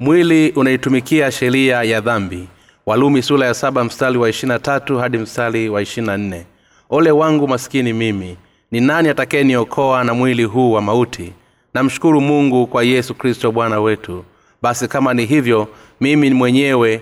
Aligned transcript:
mwili 0.00 0.50
unaitumikia 0.50 1.30
sheria 1.32 1.82
ya 1.82 2.00
dhambi. 2.00 2.48
Walumi 2.86 3.22
sula 3.22 3.46
ya 3.46 3.54
saba 3.54 3.84
mstari 3.84 4.18
wa 4.18 4.28
ishirina 4.30 4.58
tatu 4.58 4.98
hadi 4.98 5.18
mstari 5.18 5.68
wa 5.68 5.82
ishirina 5.82 6.16
nne. 6.16 6.46
Ole 6.90 7.10
wangu 7.10 7.48
maskini 7.48 7.92
mimi 7.92 8.36
ni 8.70 8.80
nani 8.80 9.08
atakayeniokoa 9.08 10.04
na 10.04 10.14
mwili 10.14 10.44
huu 10.44 10.72
wa 10.72 10.82
mauti? 10.82 11.32
Namshukuru 11.74 12.20
mungu 12.20 12.66
kwa 12.66 12.84
yesu 12.84 13.14
kristo 13.14 13.52
bwana 13.52 13.80
wetu. 13.80 14.24
Basi 14.62 14.88
kama 14.88 15.14
ni 15.14 15.24
hivyo 15.26 15.68
mimi 16.00 16.30
mwenyewe 16.30 17.00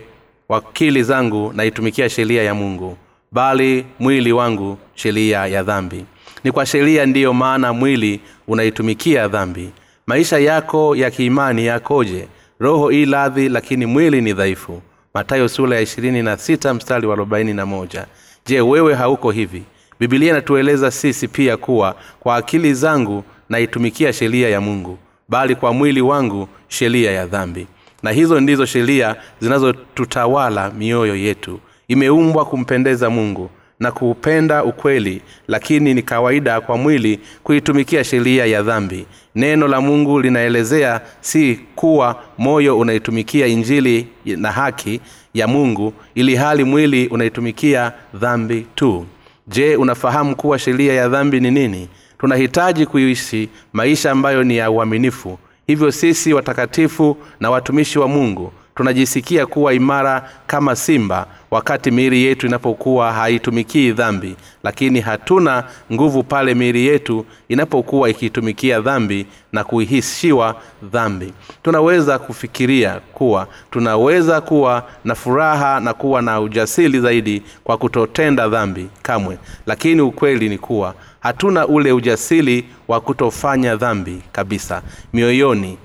wakili 0.48 1.02
zangu 1.02 1.52
naitumikia 1.56 2.08
sheria 2.08 2.42
ya 2.42 2.54
mungu 2.54 2.96
bali 3.32 3.84
mwili 3.98 4.32
wangu 4.32 4.78
sheria 4.94 5.46
ya 5.46 5.62
dhambi. 5.62 6.04
Ni 6.44 6.52
kwa 6.52 6.66
sheria 6.66 7.06
ndiyo 7.06 7.32
maana 7.32 7.72
mwili 7.72 8.20
unaitumikia 8.48 9.28
dhambi. 9.28 9.70
Maisha 10.06 10.38
yako 10.38 10.96
ya 10.96 11.10
kiimani 11.10 11.66
yakoje 11.66 12.28
roho 12.60 12.92
ii 12.92 13.04
radhi 13.04 13.48
lakini 13.48 13.86
mwili 13.86 14.20
ni 14.20 14.32
dhaifu. 14.32 14.82
Matayo 15.14 15.48
sura 15.48 15.76
ya 15.76 15.82
ishirini 15.82 16.22
na 16.22 16.36
sita 16.36 16.74
mstari 16.74 17.06
wa 17.06 17.12
arobaini 17.14 17.54
na 17.54 17.66
moja. 17.66 18.06
Je 18.46 18.60
wewe 18.60 18.94
hauko 18.94 19.30
hivi? 19.30 19.62
Bibilia 20.00 20.30
inatueleza 20.30 20.90
sisi 20.90 21.28
pia 21.28 21.56
kuwa 21.56 21.96
kwa 22.20 22.36
akili 22.36 22.74
zangu 22.74 23.24
naitumikia 23.48 24.12
sheria 24.12 24.48
ya 24.48 24.60
mungu 24.60 24.98
bali 25.28 25.54
kwa 25.54 25.72
mwili 25.72 26.00
wangu 26.00 26.48
sheria 26.68 27.10
ya 27.12 27.26
dhambi. 27.26 27.66
Na 28.02 28.10
hizo 28.10 28.40
ndizo 28.40 28.66
sheria 28.66 29.16
zinazotutawala 29.40 30.70
mioyo 30.70 31.16
yetu. 31.16 31.60
Imeumbwa 31.88 32.44
kumpendeza 32.44 33.10
mungu 33.10 33.50
na 33.80 33.92
kuupenda 33.92 34.64
ukweli 34.64 35.22
lakini 35.48 35.94
ni 35.94 36.02
kawaida 36.02 36.60
kwa 36.60 36.76
mwili 36.76 37.20
kuitumikia 37.42 38.04
sheria 38.04 38.46
ya 38.46 38.62
dhambi. 38.62 39.06
Neno 39.34 39.68
la 39.68 39.80
mungu 39.80 40.20
linaelezea 40.20 41.00
si 41.20 41.60
kuwa 41.74 42.22
moyo 42.38 42.78
unaitumikia 42.78 43.46
injili 43.46 44.06
na 44.24 44.52
haki 44.52 45.00
ya 45.34 45.46
mungu 45.48 45.92
ili 46.14 46.36
hali 46.36 46.64
mwili 46.64 47.06
unaitumikia 47.08 47.92
dhambi 48.14 48.66
tu. 48.74 49.06
Je 49.48 49.76
unafahamu 49.76 50.36
kuwa 50.36 50.58
sheria 50.58 50.94
ya 50.94 51.08
dhambi 51.08 51.40
ni 51.40 51.50
nini? 51.50 51.88
Tunahitaji 52.18 52.86
kuishi 52.86 53.48
maisha 53.72 54.10
ambayo 54.10 54.44
ni 54.44 54.56
ya 54.56 54.70
uaminifu. 54.70 55.38
Hivyo 55.66 55.92
sisi 55.92 56.34
watakatifu 56.34 57.16
na 57.40 57.50
watumishi 57.50 57.98
wa 57.98 58.08
mungu 58.08 58.52
tunajisikia 58.74 59.46
kuwa 59.46 59.74
imara 59.74 60.30
kama 60.46 60.76
simba 60.76 61.26
wakati 61.54 61.90
miili 61.90 62.24
yetu 62.24 62.46
inapokuwa 62.46 63.12
haitumikii 63.12 63.92
dhambi 63.92 64.36
lakini 64.62 65.00
hatuna 65.00 65.64
nguvu 65.92 66.22
pale 66.22 66.54
miili 66.54 66.86
yetu 66.86 67.26
inapokuwa 67.48 68.10
ikiitumikia 68.10 68.80
dhambi 68.80 69.26
na 69.52 69.64
kuihishiwa 69.64 70.56
dhambi. 70.82 71.32
Tunaweza 71.62 72.18
kufikiria 72.18 73.00
kuwa 73.12 73.48
tunaweza 73.70 74.40
kuwa 74.40 74.88
na 75.04 75.14
furaha 75.14 75.80
na 75.80 75.94
kuwa 75.94 76.22
na 76.22 76.40
ujasiri 76.40 77.00
zaidi 77.00 77.42
kwa 77.64 77.76
kutotenda 77.78 78.48
dhambi 78.48 78.88
kamwe. 79.02 79.38
Lakini 79.66 80.00
ukweli 80.00 80.48
ni 80.48 80.58
kuwa 80.58 80.94
hatuna 81.20 81.66
ule 81.66 81.92
ujasiri 81.92 82.64
wa 82.88 83.00
kutofanya 83.00 83.76
dhambi 83.76 84.22
kabisa. 84.32 84.82
Mioyoni 85.12 85.78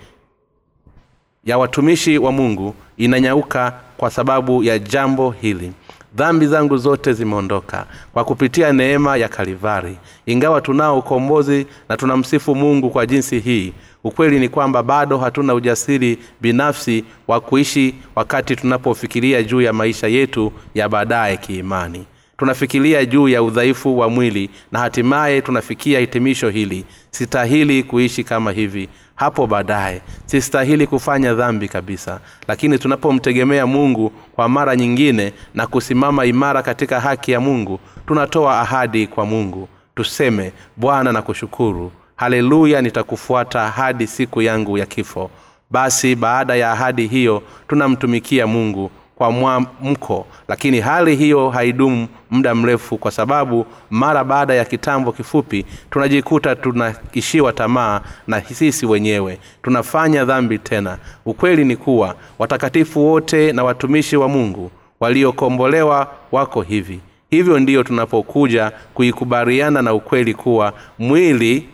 ya 1.45 1.57
watumishi 1.57 2.17
wa 2.17 2.31
mungu 2.31 2.75
inanyauka 2.97 3.73
kwa 3.99 4.09
sababu 4.09 4.63
ya 4.63 4.79
jambo 4.79 5.31
hili. 5.41 5.71
Dhambi 6.15 6.47
zangu 6.47 6.77
zote 6.77 7.13
zimeondoka 7.13 7.85
kwa 8.13 8.23
kupitia 8.25 8.73
neema 8.73 9.17
ya 9.17 9.27
kalivari 9.29 9.97
ingawa 10.25 10.61
tunao 10.61 10.99
ukombozi 10.99 11.67
na 11.89 11.97
tunamsifu 11.97 12.55
mungu 12.55 12.89
kwa 12.89 13.05
jinsi 13.05 13.39
hii 13.39 13.73
ukweli 14.03 14.39
ni 14.39 14.49
kwamba 14.49 14.83
bado 14.83 15.17
hatuna 15.17 15.53
ujasiri 15.53 16.17
binafsi 16.41 17.03
wa 17.27 17.39
kuishi 17.39 17.95
wakati 18.15 18.55
tunapofikiria 18.55 19.43
juu 19.43 19.61
ya 19.61 19.73
maisha 19.73 20.07
yetu 20.07 20.51
ya 20.75 20.89
baadaye 20.89 21.37
kiimani. 21.37 22.05
Tunafikiria 22.37 23.05
juu 23.05 23.27
ya 23.29 23.43
udhaifu 23.43 23.99
wa 23.99 24.09
mwili 24.09 24.49
na 24.71 24.79
hatimaye 24.79 25.41
tunafikia 25.41 25.99
hitimisho 25.99 26.49
hili. 26.49 26.85
Sitahili 27.11 27.83
kuishi 27.83 28.23
kama 28.23 28.51
hivi 28.51 28.89
hapo 29.19 29.47
baadaye. 29.47 30.01
Sistahili 30.25 30.87
kufanya 30.87 31.33
dhambi 31.33 31.67
kabisa 31.67 32.19
lakini 32.47 32.79
tunapomtegemea 32.79 33.67
mungu 33.67 34.09
kwa 34.35 34.49
mara 34.49 34.75
nyingine 34.75 35.33
na 35.53 35.67
kusimama 35.67 36.25
imara 36.25 36.61
katika 36.63 36.99
haki 36.99 37.31
ya 37.31 37.39
mungu 37.39 37.79
tunatoa 38.07 38.59
ahadi 38.59 39.07
kwa 39.07 39.25
mungu. 39.25 39.67
Tuseme 39.95 40.51
bwana 40.77 41.11
na 41.11 41.21
kushukuru 41.21 41.91
haleluya 42.15 42.81
nitakufuata 42.81 43.69
hadi 43.69 44.07
siku 44.07 44.41
yangu 44.41 44.77
ya 44.77 44.85
kifo. 44.85 45.29
Basi 45.71 46.15
baada 46.15 46.55
ya 46.55 46.71
ahadi 46.71 47.07
hiyo 47.07 47.43
tunamtumikia 47.67 48.47
mungu 48.47 48.91
kwa 49.19 49.31
mwamko 49.31 50.27
lakini 50.47 50.79
hali 50.79 51.15
hiyo 51.15 51.49
haidumu 51.49 52.07
muda 52.31 52.55
mrefu 52.55 52.97
kwa 52.97 53.11
sababu 53.11 53.65
mara 53.89 54.23
baada 54.23 54.53
ya 54.53 54.65
kitambo 54.65 55.11
kifupi 55.11 55.65
tunajikuta 55.91 56.55
tunaishiwa 56.55 57.53
tamaa 57.53 58.01
na 58.27 58.41
sisi 58.41 58.85
wenyewe. 58.85 59.39
Tunafanya 59.63 60.25
dhambi 60.25 60.57
tena. 60.59 60.97
Ukweli 61.25 61.65
ni 61.65 61.75
kuwa 61.75 62.15
watakatifu 62.39 63.05
wote 63.07 63.51
na 63.51 63.63
watumishi 63.63 64.17
wa 64.17 64.27
mungu 64.27 64.71
waliokombolewa 64.99 66.07
wako 66.31 66.61
hivi. 66.61 66.99
Hivyo 67.29 67.59
ndiyo 67.59 67.83
tunapokuja 67.83 68.71
kuikubaliana 68.93 69.81
na 69.81 69.93
ukweli 69.93 70.33
kuwa 70.33 70.73
mwili 70.99 71.69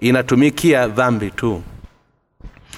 inatumikia 0.00 0.88
dhambi 0.88 1.30
tu 1.30 1.62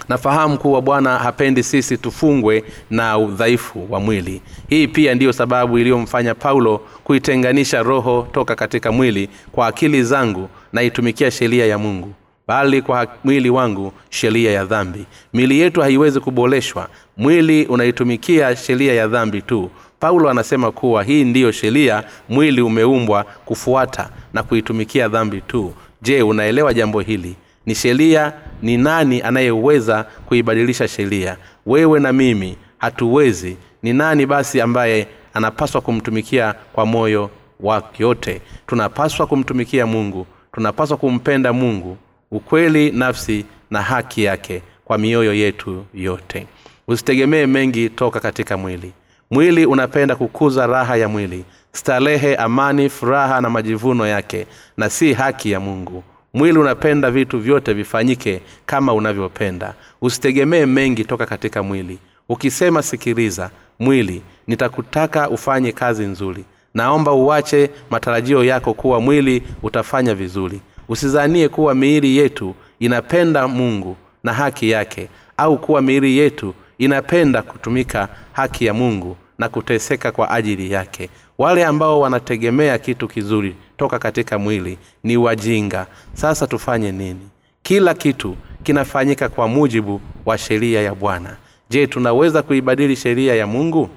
nafahamu 0.09 0.59
kuwa 0.59 0.83
bwana 0.83 1.19
hapendi 1.19 1.63
sisi 1.63 1.97
tufungwe 1.99 2.65
na 2.91 3.19
udhaifu 3.19 3.87
wa 3.91 4.01
mwili. 4.01 4.43
Hii 4.69 4.87
pia 4.89 5.15
ndiyo 5.15 5.33
sababu 5.33 5.79
iliyomfanya 5.79 6.35
paulo 6.35 6.79
kuitenganisha 7.05 7.83
roho 7.83 8.29
toka 8.33 8.55
katika 8.57 8.93
mwili 8.93 9.29
kwa 9.53 9.67
akili 9.67 10.03
zangu 10.05 10.49
naitumikia 10.73 11.31
sheria 11.31 11.67
ya 11.67 11.79
mungu 11.79 12.13
bali 12.51 12.83
kwa 12.83 13.07
mwili 13.25 13.51
wangu 13.51 13.93
sheria 14.11 14.51
ya 14.53 14.65
dhambi. 14.65 15.07
Mili 15.33 15.59
yetu 15.61 15.81
haiwezi 15.81 16.21
kuboreshwa. 16.21 16.89
Mwili 17.17 17.67
unaitumikia 17.67 18.57
sheria 18.57 18.95
ya 18.95 19.09
dhambi 19.09 19.43
tu. 19.43 19.71
Paulo 20.01 20.31
anasema 20.31 20.73
kuwa 20.73 21.03
hii 21.03 21.25
ndiyo 21.25 21.53
sheria 21.53 22.05
mwili 22.29 22.61
umeumbwa 22.63 23.25
kufuata 23.25 24.11
na 24.33 24.43
kuitumikia 24.43 25.09
dhambi 25.09 25.41
tu. 25.41 25.73
Je 26.03 26.23
unaelewa 26.23 26.75
jambo 26.75 27.01
hili? 27.01 27.35
Ni 27.67 27.75
sheria 27.75 28.33
ni 28.63 28.77
nani 28.77 29.23
anayeweza 29.23 30.05
kuibadilisha 30.27 30.89
sheria? 30.89 31.37
Wewe 31.67 32.01
na 32.01 32.13
mimi 32.13 32.57
hatuwezi. 32.79 33.57
Ni 33.83 33.93
nani 33.93 34.27
basi 34.27 34.61
ambaye 34.61 35.07
anapaswa 35.35 35.81
kumtumikia 35.81 36.55
kwa 36.73 36.87
moyo 36.87 37.31
wake 37.61 38.03
yote? 38.03 38.41
Tunapaswa 38.67 39.27
kumtumikia 39.27 39.87
mungu. 39.87 40.27
Tunapaswa 40.53 40.97
kumpenda 40.97 41.53
mungu 41.53 41.97
ukweli 42.31 42.91
nafsi 42.91 43.45
na 43.71 43.83
haki 43.83 44.25
yake 44.25 44.63
kwa 44.85 44.99
mioyo 44.99 45.35
yetu 45.35 45.85
yote. 45.95 46.47
Usitegemee 46.89 47.47
mengi 47.47 47.89
toka 47.91 48.21
katika 48.21 48.57
mwili. 48.57 48.93
Mwili 49.31 49.67
unapenda 49.67 50.17
kukuza 50.17 50.67
raha 50.67 50.97
ya 50.97 51.09
mwili. 51.09 51.45
Starehe 51.73 52.37
amani 52.37 52.89
furaha 52.89 53.41
na 53.41 53.51
majivuno 53.51 54.07
yake 54.07 54.47
na 54.77 54.91
si 54.91 55.13
haki 55.13 55.51
ya 55.51 55.61
mungu 55.61 56.05
mwili 56.35 56.59
unapenda 56.59 57.11
vitu 57.11 57.39
vyote 57.39 57.73
vifanyike 57.73 58.41
kama 58.67 58.93
unavyopenda. 58.95 59.75
Usitegemee 60.03 60.67
mengi 60.67 61.05
toka 61.05 61.27
katika 61.27 61.63
mwili. 61.63 61.99
Ukisema 62.29 62.83
sikiliza 62.83 63.51
mwili 63.79 64.23
nitakutaka 64.47 65.31
ufanye 65.31 65.73
kazi 65.73 66.03
nzuri. 66.05 66.45
Naomba 66.75 67.13
uwache 67.13 67.71
matarajio 67.91 68.45
yako 68.45 68.75
kuwa 68.75 69.01
mwili 69.01 69.43
utafanya 69.63 70.15
vizuri. 70.15 70.61
Usizanie 70.89 71.49
kuwa 71.49 71.75
miili 71.75 72.17
yetu 72.17 72.55
inapenda 72.81 73.49
mungu 73.49 73.97
na 74.25 74.33
haki 74.33 74.71
yake 74.71 75.09
au 75.37 75.59
kuwa 75.59 75.83
miili 75.83 76.19
yetu 76.19 76.55
inapenda 76.79 77.43
kutumika 77.43 78.09
haki 78.33 78.65
ya 78.67 78.75
mungu 78.75 79.17
na 79.41 79.49
kuteseka 79.49 80.13
kwa 80.13 80.31
ajili 80.31 80.73
yake. 80.73 81.11
Wale 81.39 81.65
ambao 81.65 82.01
wanategemea 82.01 82.79
kitu 82.79 83.09
kizuri 83.09 83.55
toka 83.77 83.99
katika 83.99 84.39
mwili 84.39 84.79
ni 85.05 85.17
wajinga. 85.17 85.87
Sasa 86.13 86.47
tufanye 86.47 86.93
nini? 86.93 87.29
Kila 87.63 87.95
kitu 87.95 88.37
kinafanyika 88.63 89.29
kwa 89.29 89.49
mujibu 89.49 90.01
wa 90.27 90.39
sheria 90.39 90.83
ya 90.83 90.95
bwana. 90.95 91.37
Je 91.71 91.87
tunaweza 91.87 92.43
kuibadili 92.43 92.97
sheria 92.97 93.35
ya 93.35 93.47
mungu? 93.47 93.89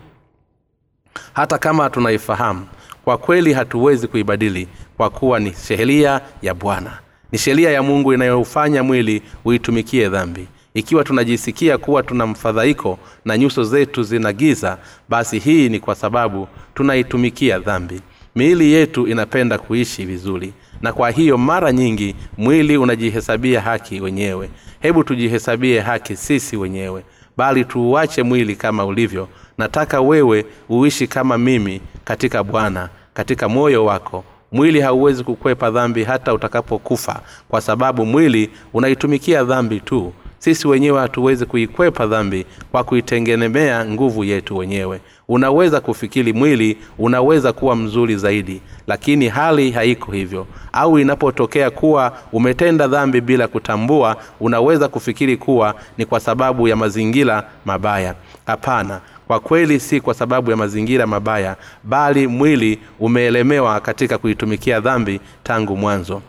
Hata 1.33 1.57
kama 1.57 1.89
tunaifahamu 1.89 2.67
kwa 3.05 3.17
kweli 3.17 3.53
hatuwezi 3.53 4.07
kuibadili 4.07 4.67
kwa 4.97 5.09
kuwa 5.09 5.39
ni 5.39 5.53
sheria 5.67 6.21
ya 6.41 6.53
bwana. 6.53 6.99
Ni 7.31 7.37
sheria 7.39 7.71
ya 7.71 7.83
mungu 7.83 8.13
inayoufanya 8.13 8.83
mwili 8.83 9.21
uitumikie 9.45 10.09
dhambi 10.09 10.47
ikiwa 10.73 11.03
tunajisikia 11.03 11.77
kuwa 11.77 12.03
tuna 12.03 12.27
mfadhaiko 12.27 12.99
na 13.25 13.37
nyuso 13.37 13.63
zetu 13.63 14.03
zina 14.03 14.33
giza 14.33 14.77
basi 15.09 15.39
hii 15.39 15.69
ni 15.69 15.79
kwa 15.79 15.95
sababu 15.95 16.47
tunaitumikia 16.75 17.59
dhambi. 17.59 18.01
Miili 18.35 18.71
yetu 18.71 19.07
inapenda 19.07 19.57
kuishi 19.57 20.05
vizuri 20.05 20.53
na 20.81 20.93
kwa 20.93 21.09
hiyo 21.11 21.37
mara 21.37 21.71
nyingi 21.71 22.15
mwili 22.37 22.77
unajihesabia 22.77 23.61
haki 23.61 24.01
wenyewe. 24.01 24.49
Hebu 24.79 25.03
tujihesabie 25.03 25.79
haki 25.79 26.15
sisi 26.15 26.57
wenyewe 26.57 27.03
bali 27.37 27.65
tuuache 27.65 28.23
mwili 28.23 28.55
kama 28.55 28.85
ulivyo 28.85 29.27
nataka 29.57 30.01
wewe 30.01 30.45
uishi 30.69 31.07
kama 31.07 31.37
mimi 31.37 31.81
katika 32.03 32.43
bwana 32.43 32.89
katika 33.13 33.49
moyo 33.49 33.85
wako. 33.85 34.23
Mwili 34.51 34.81
hauwezi 34.81 35.23
kukwepa 35.23 35.71
dhambi 35.71 36.03
hata 36.03 36.33
utakapokufa 36.33 37.21
kwa 37.49 37.61
sababu 37.61 38.05
mwili 38.05 38.49
unaitumikia 38.73 39.43
dhambi 39.43 39.79
tu 39.79 40.13
sisi 40.43 40.67
wenyewe 40.67 40.99
hatuwezi 40.99 41.45
kuikwepa 41.45 42.07
dhambi 42.07 42.45
kwa 42.71 42.83
kuitengenemea 42.83 43.85
nguvu 43.85 44.23
yetu 44.23 44.57
wenyewe. 44.57 45.01
Unaweza 45.27 45.81
kufikiri 45.81 46.33
mwili 46.33 46.77
unaweza 46.99 47.53
kuwa 47.53 47.75
mzuri 47.75 48.15
zaidi 48.15 48.61
lakini 48.87 49.27
hali 49.27 49.71
haiko 49.71 50.11
hivyo. 50.11 50.47
Au 50.73 50.99
inapotokea 50.99 51.69
kuwa 51.71 52.17
umetenda 52.31 52.87
dhambi 52.87 53.21
bila 53.21 53.47
kutambua 53.47 54.17
unaweza 54.39 54.87
kufikiri 54.87 55.37
kuwa 55.37 55.75
ni 55.97 56.05
kwa 56.05 56.19
sababu 56.19 56.67
ya 56.67 56.75
mazingira 56.75 57.43
mabaya. 57.65 58.15
Hapana 58.45 59.01
kwa 59.27 59.39
kweli 59.39 59.79
si 59.79 60.01
kwa 60.01 60.13
sababu 60.13 60.51
ya 60.51 60.57
mazingira 60.57 61.07
mabaya 61.07 61.55
bali 61.83 62.27
mwili 62.27 62.79
umeelemewa 62.99 63.79
katika 63.79 64.17
kuitumikia 64.17 64.79
dhambi 64.79 65.19
tangu 65.43 65.77
mwanzo. 65.77 66.21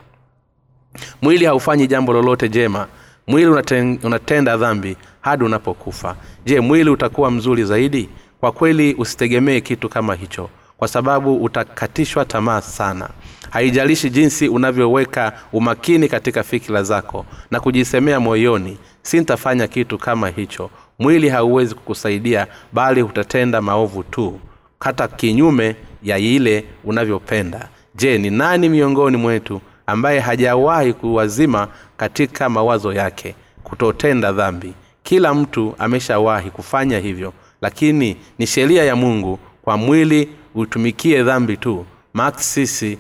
Mwili 1.23 1.45
haufanyi 1.45 1.87
jambo 1.87 2.13
lolote 2.13 2.49
jema 2.49 2.87
mwili 3.27 3.47
unaten, 3.51 3.99
unatenda 4.03 4.57
dhambi 4.57 4.97
hadi 5.21 5.45
unapokufa. 5.45 6.17
Je 6.45 6.61
mwili 6.61 6.91
utakuwa 6.91 7.31
mzuri 7.31 7.65
zaidi? 7.65 8.09
Kwa 8.41 8.53
kweli 8.53 8.95
usitegemee 8.95 9.61
kitu 9.61 9.89
kama 9.89 10.15
hicho 10.15 10.51
kwa 10.77 10.89
sababu 10.89 11.37
utakatishwa 11.45 12.25
tamaa 12.25 12.61
sana. 12.61 13.09
Haijalishi 13.51 14.11
jinsi 14.11 14.49
unavyoweka 14.49 15.33
umakini 15.53 16.09
katika 16.09 16.43
fikira 16.43 16.83
zako 16.83 17.27
na 17.51 17.61
kujisemea 17.61 18.21
moyoni 18.21 18.79
sintafanya 19.03 19.67
kitu 19.67 19.99
kama 19.99 20.29
hicho. 20.29 20.71
Mwili 20.99 21.29
hauwezi 21.29 21.75
kukusaidia 21.75 22.47
bali 22.73 23.03
utatenda 23.03 23.63
maovu 23.63 24.03
tu 24.03 24.41
hata 24.81 25.09
kinyume 25.09 25.77
ya 26.03 26.19
ile 26.19 26.65
unavyopenda. 26.85 27.69
Je 27.95 28.19
ni 28.19 28.31
nani 28.31 28.69
miongoni 28.69 29.17
mwetu 29.17 29.61
ambaye 29.87 30.21
hajawahi 30.21 30.93
kuwazima 30.93 31.69
katika 31.97 32.49
mawazo 32.49 32.93
yake 32.93 33.35
kutotenda 33.65 34.33
dhambi. 34.33 34.75
Kila 35.03 35.35
mtu 35.35 35.75
ameshawahi 35.79 36.51
kufanya 36.51 36.99
hivyo 36.99 37.33
lakini 37.65 38.17
ni 38.39 38.47
sheria 38.47 38.85
ya 38.85 38.97
mungu 38.97 39.39
kwa 39.63 39.77
mwili 39.77 40.29
utumikie 40.55 41.23
dhambi 41.23 41.57
tu. 41.57 41.87
Maksisi 42.15 42.99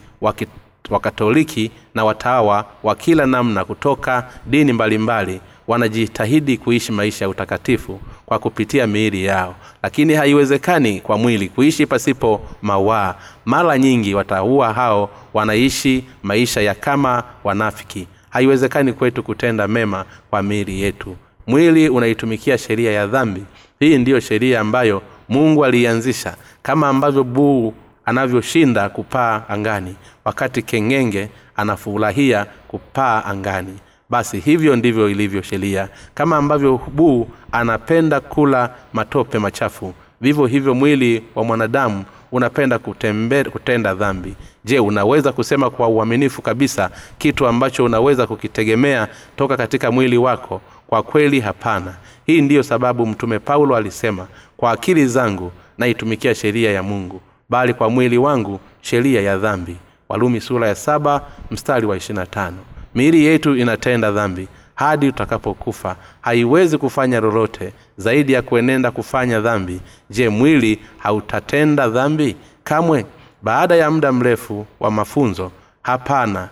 wakatoliki 0.91 1.71
na 1.95 2.05
watawa 2.05 2.65
wa 2.83 2.95
kila 2.95 3.27
namna 3.27 3.65
kutoka 3.65 4.27
dini 4.47 4.73
mbalimbali 4.73 5.33
mbali, 5.33 5.41
wanajitahidi 5.69 6.57
kuishi 6.59 6.93
maisha 6.93 7.25
ya 7.25 7.29
utakatifu 7.29 8.01
kwa 8.27 8.39
kupitia 8.39 8.87
miili 8.87 9.25
yao. 9.25 9.55
Lakini 9.83 10.15
haiwezekani 10.15 11.01
kwa 11.01 11.19
mwili 11.19 11.49
kuishi 11.49 11.87
pasipo 11.87 12.41
mawaa. 12.63 13.15
Mara 13.45 13.79
nyingi 13.79 14.15
wataua 14.15 14.73
hao 14.73 15.11
wanaishi 15.35 16.05
maisha 16.23 16.61
ya 16.61 16.75
kama 16.75 17.23
wanafiki. 17.45 18.07
Haiwezekani 18.31 18.93
kwetu 18.93 19.23
kutenda 19.23 19.69
mema 19.69 20.05
kwa 20.31 20.43
miili 20.43 20.83
yetu. 20.83 21.17
Mwili 21.47 21.89
unaitumikia 21.89 22.59
sheria 22.59 22.93
ya 22.93 23.07
dhambi. 23.07 23.45
Hii 23.81 23.99
ndiyo 23.99 24.21
sheria 24.21 24.61
ambayo 24.61 25.03
mungu 25.29 25.65
aliianzisha 25.65 26.37
kama 26.63 26.89
ambavyo 26.89 27.25
buu 27.25 27.75
anavyoshinda 28.05 28.89
kupaa 28.89 29.43
angani. 29.49 29.97
Wakati 30.25 30.63
kengenge 30.63 31.29
anafurahia 31.57 32.47
kupaa 32.69 33.25
angani 33.25 33.79
basi 34.15 34.41
hivyo 34.41 34.77
ndivyo 34.77 35.11
ilivyo 35.11 35.43
sheria. 35.43 35.89
Kama 36.15 36.37
ambavyo 36.37 36.81
buu 36.93 37.29
anapenda 37.53 38.21
kula 38.21 38.71
matope 38.93 39.39
machafu 39.39 39.95
vivyo 40.21 40.47
hivyo 40.47 40.75
mwili 40.75 41.23
wa 41.35 41.45
mwanadamu 41.45 42.05
unapenda 42.33 42.79
kutembe, 42.79 43.45
kutenda 43.45 43.95
dhambi. 43.95 44.35
Je 44.65 44.79
unaweza 44.79 45.33
kusema 45.33 45.71
kwa 45.71 45.89
uaminifu 45.89 46.43
kabisa 46.43 46.91
kitu 47.19 47.47
ambacho 47.47 47.85
unaweza 47.85 48.27
kukitegemea 48.27 49.09
toka 49.37 49.57
katika 49.57 49.91
mwili 49.91 50.19
wako? 50.19 50.61
Kwa 50.87 51.03
kweli 51.03 51.41
hapana. 51.41 51.95
Hii 52.27 52.41
ndiyo 52.41 52.63
sababu 52.63 53.07
mtume 53.07 53.39
paulo 53.39 53.77
alisema 53.77 54.27
kwa 54.57 54.71
akili 54.73 55.07
zangu 55.07 55.53
naitumikia 55.79 56.35
sheria 56.35 56.73
ya 56.73 56.83
mungu 56.83 57.21
bali 57.49 57.75
kwa 57.75 57.91
mwili 57.91 58.19
wangu 58.19 58.61
sheria 58.81 59.21
ya 59.21 59.39
dhambi. 59.39 59.77
Walumi 60.09 60.41
sura 60.41 60.69
ya 60.69 60.75
saba 60.75 61.21
mstari 61.51 61.87
wa 61.87 61.97
ishirina 61.97 62.27
tano 62.27 62.59
miili 62.95 63.25
yetu 63.25 63.57
inatenda 63.57 64.11
dhambi. 64.13 64.49
Hadi 64.75 65.09
utakapokufa 65.09 65.97
haiwezi 66.21 66.79
kufanya 66.79 67.21
lolote 67.21 67.73
zaidi 67.97 68.33
ya 68.33 68.43
kuenenda 68.43 68.91
kufanya 68.91 69.41
dhambi. 69.41 69.81
Je 70.11 70.29
mwili 70.29 70.79
hautatenda 70.99 71.89
dhambi? 71.89 72.37
Kamwe. 72.65 73.07
Baada 73.43 73.77
ya 73.77 73.91
muda 73.91 74.13
mrefu 74.13 74.67
wa 74.81 74.91
mafunzo 74.91 75.53
hapana. 75.83 76.49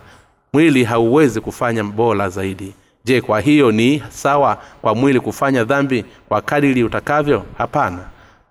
Mwili 0.53 0.83
hauwezi 0.83 1.41
kufanya 1.41 1.83
bora 1.83 2.29
zaidi. 2.29 2.73
Je 3.05 3.21
kwa 3.21 3.39
hiyo 3.41 3.71
ni 3.71 4.03
sawa 4.09 4.57
kwa 4.81 4.95
mwili 4.95 5.19
kufanya 5.19 5.63
dhambi 5.63 6.05
kwa 6.29 6.41
kadiri 6.41 6.83
utakavyo? 6.83 7.45
Hapana. 7.57 7.99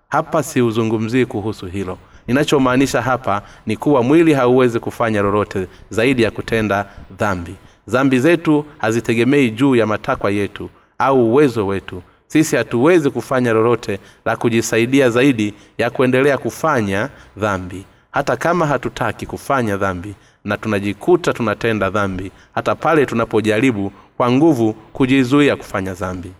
Hapa 0.09 0.43
siuzungumzii 0.43 1.25
kuhusu 1.25 1.65
hilo. 1.65 1.97
Ninachomaanisha 2.27 3.01
hapa 3.01 3.41
ni 3.65 3.77
kuwa 3.77 4.03
mwili 4.03 4.33
hauwezi 4.33 4.79
kufanya 4.79 5.21
lolote 5.21 5.67
zaidi 5.89 6.23
ya 6.23 6.31
kutenda 6.31 6.85
dhambi 7.19 7.55
dhambi 7.87 8.19
zetu 8.19 8.65
hazitegemei 8.77 9.49
juu 9.51 9.75
ya 9.75 9.87
matakwa 9.87 10.31
yetu 10.31 10.69
au 10.97 11.25
uwezo 11.31 11.67
wetu. 11.67 12.01
Sisi 12.27 12.55
hatuwezi 12.55 13.09
kufanya 13.09 13.53
lolote 13.53 13.99
la 14.25 14.35
kujisaidia 14.35 15.09
zaidi 15.09 15.53
ya 15.77 15.89
kuendelea 15.89 16.37
kufanya 16.37 17.09
dhambi. 17.37 17.85
Hata 18.11 18.35
kama 18.37 18.65
hatutaki 18.67 19.25
kufanya 19.25 19.77
dhambi 19.77 20.13
na 20.43 20.57
tunajikuta 20.57 21.33
tunatenda 21.33 21.89
dhambi 21.89 22.31
hata 22.55 22.75
pale 22.75 23.05
tunapojaribu 23.05 23.91
kwa 24.17 24.31
nguvu 24.31 24.73
kujizuia 24.73 25.55
kufanya 25.55 25.93
dhambi. 25.93 26.31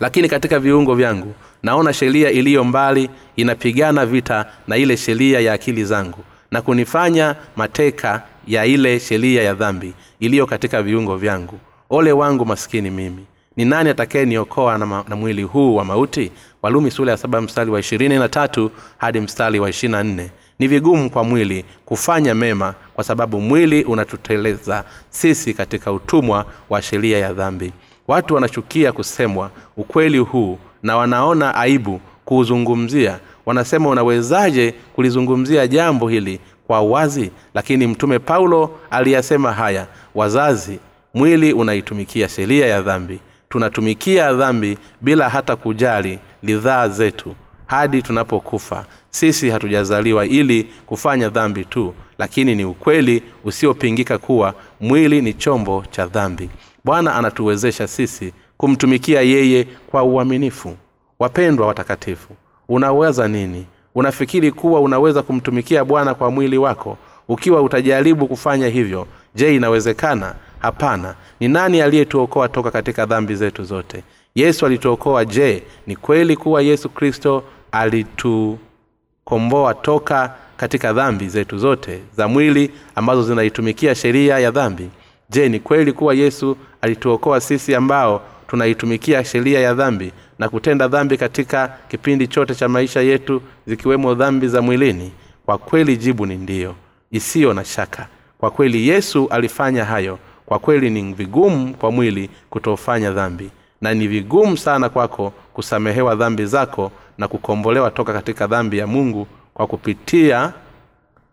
Lakini 0.00 0.28
katika 0.28 0.58
viungo 0.58 0.94
vyangu 0.94 1.34
naona 1.62 1.92
sheria 1.92 2.30
iliyo 2.30 2.64
mbali 2.64 3.10
inapigana 3.36 4.06
vita 4.06 4.46
na 4.68 4.76
ile 4.76 4.96
sheria 4.96 5.40
ya 5.40 5.52
akili 5.52 5.84
zangu 5.84 6.18
na 6.50 6.62
kunifanya 6.62 7.34
mateka 7.56 8.22
ya 8.48 8.66
ile 8.66 9.00
sheria 9.00 9.42
ya 9.42 9.54
dhambi 9.54 9.92
iliyo 10.20 10.46
katika 10.46 10.82
viungo 10.82 11.16
vyangu. 11.16 11.58
Ole 11.90 12.12
wangu 12.12 12.46
maskini 12.46 12.90
mimi 12.90 13.24
ni 13.56 13.64
nani 13.64 13.90
atakayeniokoa 13.90 14.78
na, 14.78 15.04
na 15.08 15.16
mwili 15.16 15.42
huu 15.42 15.74
wa 15.76 15.84
mauti? 15.84 16.32
Walumi 16.62 16.90
sula 16.90 17.10
ya 17.12 17.16
saba 17.18 17.40
mstari 17.40 17.70
wa 17.70 17.80
ishirini 17.80 18.18
na 18.18 18.28
tatu 18.28 18.70
hadi 18.98 19.20
mstari 19.20 19.60
wa 19.60 19.70
ishirina 19.70 20.02
nne. 20.04 20.30
Ni 20.58 20.68
vigumu 20.68 21.10
kwa 21.10 21.24
mwili 21.24 21.64
kufanya 21.84 22.34
mema 22.34 22.74
kwa 22.94 23.04
sababu 23.04 23.40
mwili 23.40 23.84
unatuteleza 23.84 24.84
sisi 25.10 25.54
katika 25.54 25.92
utumwa 25.92 26.44
wa 26.70 26.82
sheria 26.82 27.18
ya 27.18 27.32
dhambi. 27.32 27.72
Watu 28.08 28.34
wanachukia 28.34 28.92
kusemwa 28.92 29.50
ukweli 29.76 30.18
huu 30.18 30.58
na 30.82 30.96
wanaona 30.96 31.54
aibu 31.54 32.00
kuuzungumzia. 32.24 33.18
Wanasema 33.46 33.88
unawezaje 33.88 34.74
kulizungumzia 34.94 35.66
jambo 35.66 36.08
hili 36.08 36.40
kwa 36.68 36.80
wazi 36.82 37.30
lakini 37.54 37.86
mtume 37.86 38.18
paulo 38.18 38.78
aliyasema 38.90 39.52
haya 39.52 39.86
wazazi 40.14 40.78
mwili 41.14 41.52
unaitumikia 41.52 42.28
sheria 42.28 42.66
ya 42.66 42.82
dhambi. 42.82 43.18
Tunatumikia 43.48 44.32
dhambi 44.32 44.78
bila 45.00 45.28
hata 45.28 45.56
kujali 45.56 46.18
lidhaa 46.42 46.88
zetu 46.88 47.34
hadi 47.66 48.02
tunapokufa. 48.02 48.84
Sisi 49.10 49.50
hatujazaliwa 49.50 50.26
ili 50.26 50.68
kufanya 50.86 51.28
dhambi 51.28 51.64
tu 51.64 51.94
lakini 52.18 52.54
ni 52.54 52.64
ukweli 52.64 53.22
usiopingika 53.44 54.18
kuwa 54.18 54.54
mwili 54.80 55.22
ni 55.22 55.34
chombo 55.34 55.84
cha 55.90 56.06
dhambi. 56.06 56.50
Bwana 56.84 57.14
anatuwezesha 57.14 57.86
sisi 57.88 58.32
kumtumikia 58.56 59.20
yeye 59.22 59.66
kwa 59.90 60.02
uaminifu. 60.02 60.76
Wapendwa 61.18 61.66
watakatifu 61.66 62.28
unaweza 62.68 63.28
nini 63.28 63.66
unafikiri 63.98 64.52
kuwa 64.52 64.80
unaweza 64.80 65.22
kumtumikia 65.22 65.84
bwana 65.84 66.14
kwa 66.14 66.30
mwili 66.30 66.58
wako 66.58 66.96
ukiwa 67.28 67.62
utajaribu 67.62 68.26
kufanya 68.28 68.68
hivyo? 68.68 69.06
Je 69.34 69.54
inawezekana? 69.54 70.34
Hapana. 70.58 71.14
Ni 71.40 71.48
nani 71.48 71.82
aliyetuokoa 71.82 72.48
toka 72.48 72.70
katika 72.70 73.06
dhambi 73.06 73.34
zetu 73.34 73.64
zote? 73.64 74.02
Yesu 74.34 74.66
alituokoa. 74.66 75.24
Je 75.24 75.62
ni 75.86 75.96
kweli 75.96 76.36
kuwa 76.36 76.62
yesu 76.62 76.88
kristo 76.88 77.42
alitukomboa 77.72 79.74
toka 79.74 80.34
katika 80.56 80.92
dhambi 80.92 81.28
zetu 81.28 81.58
zote 81.58 82.00
za 82.16 82.28
mwili 82.28 82.70
ambazo 82.94 83.22
zinaitumikia 83.22 83.94
sheria 83.94 84.38
ya 84.38 84.50
dhambi? 84.50 84.88
Je 85.30 85.48
ni 85.48 85.60
kweli 85.60 85.92
kuwa 85.92 86.14
yesu 86.14 86.56
alituokoa 86.80 87.40
sisi 87.40 87.74
ambao 87.74 88.22
tunaitumikia 88.46 89.24
sheria 89.24 89.60
ya 89.60 89.74
dhambi 89.74 90.12
na 90.38 90.48
kutenda 90.48 90.88
dhambi 90.88 91.16
katika 91.16 91.68
kipindi 91.88 92.26
chote 92.26 92.54
cha 92.54 92.68
maisha 92.68 93.00
yetu 93.00 93.42
zikiwemo 93.66 94.14
dhambi 94.14 94.48
za 94.48 94.62
mwilini 94.62 95.12
kwa 95.46 95.58
kweli 95.58 95.96
jibu 95.96 96.26
ni 96.26 96.34
ndiyo 96.36 96.74
isiyo 97.10 97.54
na 97.54 97.64
shaka. 97.64 98.06
Kwa 98.38 98.50
kweli 98.50 98.88
yesu 98.88 99.28
alifanya 99.30 99.84
hayo 99.84 100.18
kwa 100.46 100.58
kweli 100.58 100.90
ni 100.90 101.12
vigumu 101.12 101.74
kwa 101.74 101.90
mwili 101.90 102.30
kutofanya 102.50 103.10
dhambi 103.10 103.50
na 103.80 103.94
ni 103.94 104.08
vigumu 104.08 104.56
sana 104.56 104.88
kwako 104.88 105.32
kusamehewa 105.52 106.14
dhambi 106.14 106.46
zako 106.46 106.92
na 107.18 107.28
kukombolewa 107.28 107.90
toka 107.90 108.12
katika 108.12 108.46
dhambi 108.46 108.78
ya 108.78 108.86
mungu 108.86 109.26
kwa 109.54 109.66
kupitia 109.66 110.52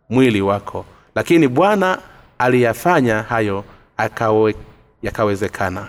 mwili 0.09 0.41
wako. 0.41 0.85
Lakini 1.15 1.47
bwana 1.47 1.97
aliyafanya 2.37 3.21
hayo 3.21 3.63
akawe, 3.97 4.55
yakawezekana. 5.03 5.87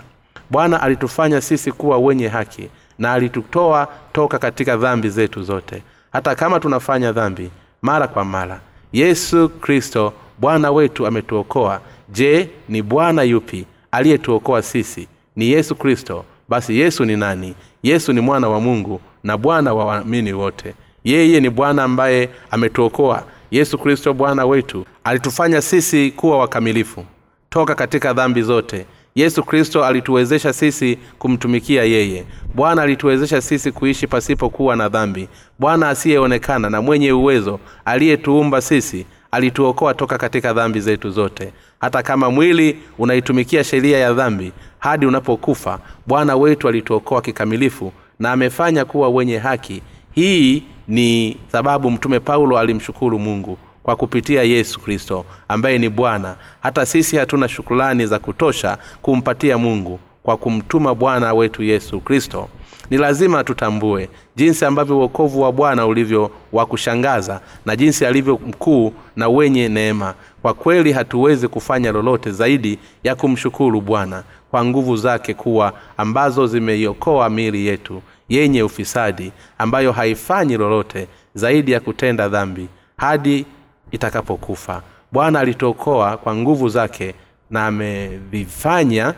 Bwana 0.49 0.81
alitufanya 0.81 1.41
sisi 1.41 1.71
kuwa 1.71 1.97
wenye 1.97 2.27
haki 2.27 2.69
na 2.99 3.13
alitutoa 3.13 3.87
toka 4.13 4.39
katika 4.39 4.77
dhambi 4.77 5.09
zetu 5.09 5.43
zote. 5.43 5.83
Hata 6.11 6.35
kama 6.35 6.59
tunafanya 6.59 7.11
dhambi 7.11 7.49
mara 7.81 8.07
kwa 8.07 8.25
mara 8.25 8.59
yesu 8.93 9.49
kristo 9.49 10.13
bwana 10.37 10.71
wetu 10.71 11.07
ametuokoa. 11.07 11.81
Je 12.09 12.49
ni 12.69 12.81
bwana 12.81 13.23
yupi 13.23 13.65
aliyetuokoa 13.91 14.61
sisi? 14.61 15.07
Ni 15.35 15.49
yesu 15.49 15.75
kristo. 15.75 16.25
Basi 16.49 16.79
yesu 16.79 17.05
ni 17.05 17.17
nani? 17.17 17.55
Yesu 17.83 18.13
ni 18.13 18.21
mwana 18.21 18.49
wa 18.49 18.61
mungu 18.61 19.01
na 19.23 19.37
bwana 19.37 19.73
wa 19.73 19.85
waamini 19.85 20.33
wote. 20.33 20.73
Yeye 21.03 21.39
ni 21.39 21.49
bwana 21.49 21.83
ambaye 21.83 22.29
ametuokoa. 22.51 23.23
Yesu 23.51 23.77
kristo 23.77 24.13
bwana 24.13 24.45
wetu 24.45 24.85
alitufanya 25.03 25.61
sisi 25.61 26.11
kuwa 26.11 26.37
wakamilifu 26.39 27.05
toka 27.49 27.75
katika 27.75 28.13
dhambi 28.13 28.41
zote 28.41 28.85
yesu 29.17 29.43
kristo 29.43 29.85
alituwezesha 29.85 30.53
sisi 30.53 30.97
kumtumikia 31.19 31.83
yeye. 31.83 32.23
Bwana 32.55 32.81
alituwezesha 32.81 33.41
sisi 33.41 33.71
kuishi 33.71 34.07
pasipokuwa 34.07 34.75
na 34.75 34.89
dhambi. 34.89 35.27
Bwana 35.59 35.89
asiyeonekana 35.89 36.69
na 36.69 36.81
mwenye 36.81 37.11
uwezo 37.11 37.59
aliyetuumba 37.85 38.61
sisi 38.61 39.05
alituokoa 39.31 39.93
toka 39.93 40.17
katika 40.17 40.53
dhambi 40.53 40.79
zetu 40.79 41.09
zote. 41.09 41.53
Hata 41.79 42.03
kama 42.03 42.31
mwili 42.31 42.77
unaitumikia 42.97 43.63
sheria 43.63 43.97
ya 43.97 44.13
dhambi 44.13 44.51
hadi 44.79 45.05
unapokufa 45.05 45.79
bwana 46.07 46.35
wetu 46.35 46.67
alituokoa 46.67 47.21
kikamilifu 47.21 47.91
na 48.19 48.31
amefanya 48.31 48.85
kuwa 48.85 49.09
wenye 49.09 49.37
haki. 49.37 49.81
Hii 50.11 50.63
ni 50.87 51.37
sababu 51.51 51.91
mtume 51.91 52.19
paulo 52.19 52.57
alimshukuru 52.59 53.19
mungu 53.19 53.57
kwa 53.87 53.95
kupitia 53.95 54.43
yesu 54.43 54.79
kristo 54.79 55.25
ambaye 55.47 55.77
ni 55.77 55.89
bwana. 55.89 56.35
Hata 56.63 56.85
sisi 56.85 57.17
hatuna 57.17 57.47
shukulani 57.49 58.05
za 58.05 58.19
kutosha 58.19 58.77
kumpatia 59.01 59.57
mungu 59.57 59.99
kwa 60.23 60.37
kumtuma 60.37 60.95
bwana 60.95 61.33
wetu 61.33 61.63
yesu 61.63 61.99
kristo. 61.99 62.47
Ni 62.89 62.97
lazima 62.97 63.43
tutambue 63.43 64.09
jinsi 64.35 64.65
ambavyo 64.65 64.97
uokovu 64.99 65.41
wa 65.41 65.51
bwana 65.51 65.85
ulivyo 65.85 66.31
wa 66.53 66.65
kushangaza 66.65 67.41
na 67.65 67.75
jinsi 67.75 68.05
alivyo 68.05 68.39
mkuu 68.47 68.93
na 69.15 69.29
wenye 69.29 69.69
neema. 69.69 70.13
Kwa 70.41 70.53
kweli 70.53 70.91
hatuwezi 70.91 71.47
kufanya 71.47 71.91
lolote 71.91 72.31
zaidi 72.31 72.79
ya 73.03 73.15
kumshukuru 73.15 73.81
bwana 73.81 74.23
kwa 74.51 74.65
nguvu 74.65 74.97
zake 74.97 75.33
kuwa 75.33 75.73
ambazo 75.97 76.47
zimeiokoa 76.47 77.29
mili 77.29 77.65
yetu 77.67 78.01
yenye 78.29 78.63
ufisadi 78.63 79.31
ambayo 79.57 79.91
haifanyi 79.91 80.57
lolote 80.57 81.07
zaidi 81.35 81.71
ya 81.71 81.79
kutenda 81.79 82.29
dhambi 82.29 82.67
hadi 82.97 83.45
itakapokufa. 83.91 84.81
Bwana 85.11 85.39
alituokoa 85.39 86.17
kwa 86.17 86.35
nguvu 86.35 86.69
zake 86.69 87.13
na 87.49 87.67
amevifanya 87.67 89.13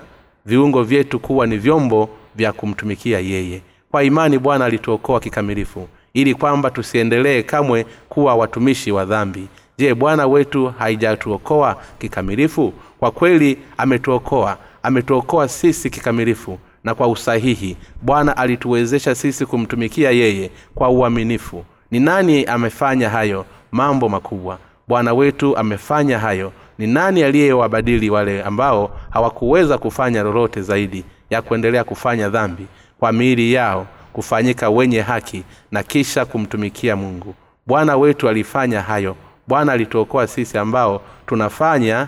viungo 0.45 0.83
vyetu 0.83 1.19
kuwa 1.19 1.47
ni 1.47 1.57
vyombo 1.57 2.09
vya 2.35 2.51
kumtumikia 2.53 3.19
yeye. 3.19 3.61
Kwa 3.91 4.03
imani 4.03 4.37
bwana 4.39 4.65
alituokoa 4.65 5.19
kikamilifu 5.19 5.87
ili 6.13 6.35
kwamba 6.35 6.69
tusiendelee 6.71 7.41
kamwe 7.43 7.85
kuwa 8.09 8.35
watumishi 8.35 8.91
wa 8.91 9.05
dhambi. 9.05 9.47
Je 9.77 9.93
bwana 9.93 10.27
wetu 10.27 10.73
haijatuokoa 10.77 11.77
kikamilifu? 11.99 12.73
Kwa 12.99 13.11
kweli 13.11 13.57
ametuokoa 13.77 14.57
ametuokoa 14.83 15.47
sisi 15.47 15.89
kikamilifu 15.89 16.59
na 16.83 16.95
kwa 16.95 17.07
usahihi 17.07 17.77
bwana 18.01 18.37
alituwezesha 18.37 19.15
sisi 19.15 19.45
kumtumikia 19.45 20.11
yeye 20.11 20.51
kwa 20.75 20.89
uaminifu. 20.89 21.65
Ni 21.91 21.99
nani 21.99 22.45
amefanya 22.45 23.09
hayo 23.09 23.45
mambo 23.71 24.09
makubwa. 24.09 24.57
Bwana 24.87 25.13
wetu 25.13 25.57
amefanya 25.57 26.19
hayo. 26.19 26.51
Ni 26.77 26.87
nani 26.87 27.23
aliyewabadili 27.23 28.09
wale 28.09 28.43
ambao 28.43 28.99
hawakuweza 29.09 29.77
kufanya 29.77 30.23
lolote 30.23 30.61
zaidi 30.61 31.03
ya 31.29 31.41
kuendelea 31.41 31.83
kufanya 31.83 32.29
dhambi? 32.29 32.65
Kwa 32.99 33.11
miili 33.11 33.53
yao 33.53 33.87
kufanyika 34.13 34.69
wenye 34.69 35.01
haki 35.01 35.43
na 35.71 35.83
kisha 35.83 36.25
kumtumikia 36.25 36.95
mungu. 36.95 37.35
Bwana 37.67 37.97
wetu 37.97 38.29
alifanya 38.29 38.81
hayo. 38.81 39.15
Bwana 39.47 39.71
alituokoa 39.73 40.27
sisi 40.27 40.57
ambao 40.57 41.01
tunafanya 41.25 42.07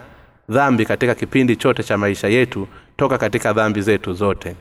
dhambi 0.50 0.86
katika 0.86 1.15
kipindi 1.15 1.56
chote 1.56 1.84
cha 1.84 1.98
maisha 1.98 2.27
yetu 2.27 2.68
toka 2.98 3.18
katika 3.18 3.53
dhambi 3.53 3.82
zetu 3.82 4.13
zote 4.13 4.56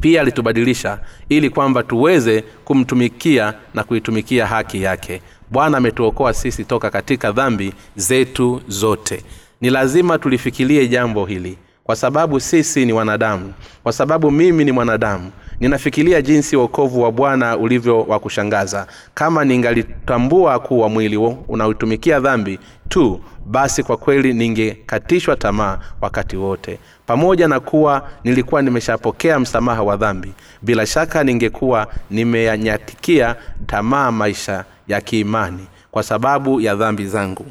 pia 0.00 0.20
alitubadilisha 0.20 0.98
ili 1.28 1.50
kwamba 1.50 1.82
tuweze 1.82 2.44
kumtumikia 2.64 3.54
na 3.74 3.84
kuitumikia 3.84 4.46
haki 4.46 4.82
yake. 4.82 5.22
Bwana 5.50 5.78
ametuokoa 5.78 6.32
sisi 6.34 6.64
toka 6.64 6.90
katika 6.90 7.32
dhambi 7.32 7.72
zetu 7.96 8.60
zote. 8.68 9.22
Ni 9.60 9.70
lazima 9.70 10.18
tulifikirie 10.18 10.88
jambo 10.88 11.26
hili. 11.26 11.58
Kwa 11.84 11.96
sababu 11.96 12.40
sisi 12.40 12.86
ni 12.86 12.92
wanadamu 12.92 13.52
kwa 13.82 13.92
sababu 13.92 14.30
mimi 14.30 14.64
ni 14.64 14.72
mwanadamu 14.72 15.30
ninafikiria 15.60 16.22
jinsi 16.22 16.56
wokovu 16.56 17.02
wa 17.02 17.12
bwana 17.12 17.56
ulivyo 17.56 18.02
wa 18.02 18.18
kushangaza. 18.20 18.86
Kama 19.14 19.44
ningalitambua 19.44 20.58
kuwa 20.58 20.88
mwili 20.88 21.16
unaotumikia 21.48 22.20
dhambi 22.20 22.58
tu 22.88 23.20
basi 23.46 23.82
kwa 23.82 23.96
kweli 23.96 24.32
ningekatishwa 24.32 25.36
tamaa 25.36 25.78
wakati 26.00 26.36
wote 26.36 26.78
pamoja 27.06 27.48
na 27.48 27.60
kuwa 27.60 28.08
nilikuwa 28.24 28.62
nimeshapokea 28.62 29.38
msamaha 29.38 29.82
wa 29.82 29.96
dhambi 29.96 30.32
bila 30.62 30.86
shaka 30.86 31.24
ningekuwa 31.24 31.86
nimeyanyatikia 32.10 33.36
tamaa 33.66 34.10
maisha 34.12 34.64
ya 34.88 35.00
kiimani 35.00 35.66
kwa 35.90 36.02
sababu 36.02 36.60
ya 36.60 36.74
dhambi 36.74 37.06
zangu. 37.06 37.46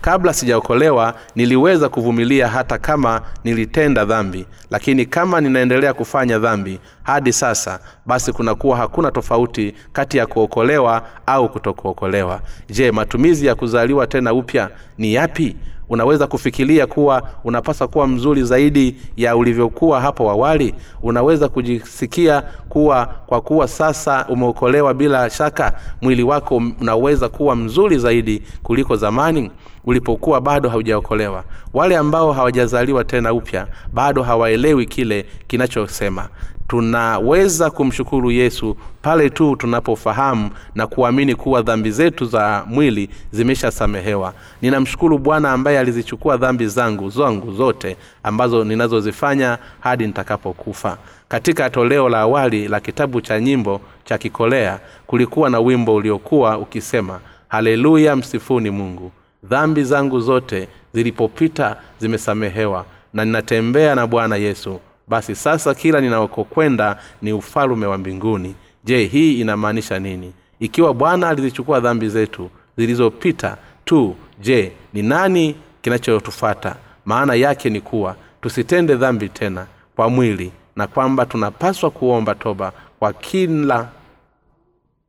Kabla 0.00 0.32
sijaokolewa 0.34 1.14
niliweza 1.34 1.88
kuvumilia 1.88 2.48
hata 2.48 2.78
kama 2.78 3.20
nilitenda 3.44 4.04
dhambi 4.04 4.46
lakini 4.70 5.06
kama 5.06 5.40
ninaendelea 5.40 5.94
kufanya 5.94 6.38
dhambi 6.38 6.80
hadi 7.02 7.32
sasa 7.32 7.80
basi 8.06 8.32
kunakuwa 8.32 8.76
hakuna 8.76 9.10
tofauti 9.10 9.74
kati 9.92 10.18
ya 10.18 10.26
kuokolewa 10.26 11.02
au 11.26 11.48
kutokuokolewa. 11.48 12.40
Je 12.70 12.90
matumizi 12.92 13.46
ya 13.46 13.54
kuzaliwa 13.54 14.06
tena 14.06 14.32
upya 14.34 14.70
ni 14.98 15.14
yapi 15.14 15.56
unaweza 15.88 16.26
kufikiria 16.26 16.86
kuwa 16.86 17.22
unapaswa 17.44 17.88
kuwa 17.88 18.06
mzuri 18.06 18.42
zaidi 18.44 18.96
ya 19.16 19.36
ulivyokuwa 19.36 20.00
hapo 20.00 20.30
awali? 20.30 20.74
Unaweza 21.02 21.48
kujisikia 21.48 22.42
kuwa 22.68 23.06
kwa 23.26 23.40
kuwa 23.40 23.68
sasa 23.68 24.26
umeokolewa 24.28 24.94
bila 24.94 25.30
shaka 25.30 25.72
mwili 26.02 26.22
wako 26.22 26.62
unaweza 26.80 27.28
kuwa 27.28 27.56
mzuri 27.56 27.98
zaidi 27.98 28.42
kuliko 28.62 28.96
zamani 28.96 29.50
ulipokuwa 29.86 30.40
bado 30.40 30.68
haujaokolewa. 30.68 31.44
Wale 31.74 31.96
ambao 31.96 32.32
hawajazaliwa 32.32 33.04
tena 33.04 33.32
upya 33.32 33.66
bado 33.92 34.22
hawaelewi 34.22 34.86
kile 34.86 35.26
kinachosema. 35.46 36.28
Tunaweza 36.68 37.70
kumshukuru 37.70 38.30
yesu 38.30 38.76
pale 39.02 39.30
tu 39.30 39.56
tunapofahamu 39.56 40.50
na 40.74 40.86
kuamini 40.86 41.34
kuwa 41.34 41.62
dhambi 41.62 41.90
zetu 41.90 42.24
za 42.24 42.64
mwili 42.66 43.10
zimeshasamehewa. 43.32 44.32
Ninamshukuru 44.62 45.18
bwana 45.18 45.52
ambaye 45.52 45.78
alizichukua 45.78 46.36
dhambi 46.36 46.66
zangu 46.66 47.10
zangu 47.10 47.52
zote 47.52 47.96
ambazo 48.22 48.64
ninazozifanya 48.64 49.58
hadi 49.80 50.06
nitakapokufa. 50.06 50.96
Katika 51.28 51.70
toleo 51.70 52.08
la 52.08 52.20
awali 52.20 52.68
la 52.68 52.80
kitabu 52.80 53.20
cha 53.20 53.40
nyimbo 53.40 53.80
cha 54.04 54.18
kikolea 54.18 54.80
kulikuwa 55.06 55.50
na 55.50 55.60
wimbo 55.60 55.94
uliokuwa 55.94 56.58
ukisema 56.58 57.20
haleluya 57.48 58.16
msifuni 58.16 58.70
mungu 58.70 59.12
dhambi 59.48 59.84
zangu 59.84 60.20
zote 60.20 60.68
zilipopita 60.94 61.76
zimesamehewa 61.98 62.84
na 63.14 63.24
ninatembea 63.24 63.94
na 63.94 64.06
bwana 64.06 64.36
yesu. 64.36 64.80
Basi 65.08 65.34
sasa 65.34 65.74
kila 65.74 66.00
ninakokwenda 66.00 66.98
ni 67.22 67.32
ufalume 67.32 67.86
wa 67.86 67.98
mbinguni. 67.98 68.54
Je 68.84 69.04
hii 69.04 69.40
inamaanisha 69.40 69.98
nini? 69.98 70.32
Ikiwa 70.60 70.94
bwana 70.94 71.28
alizichukua 71.28 71.80
dhambi 71.80 72.08
zetu 72.08 72.50
zilizopita 72.76 73.56
tu 73.84 74.16
je 74.40 74.72
ni 74.92 75.02
nani 75.02 75.56
kinachotufata? 75.82 76.76
Maana 77.04 77.34
yake 77.34 77.70
ni 77.70 77.80
kuwa 77.80 78.16
tusitende 78.40 78.94
dhambi 78.94 79.28
tena 79.28 79.66
kwa 79.96 80.10
mwili 80.10 80.52
na 80.76 80.86
kwamba 80.86 81.26
tunapaswa 81.26 81.90
kuomba 81.90 82.34
toba 82.34 82.72
kwa 82.98 83.12
kila 83.12 83.88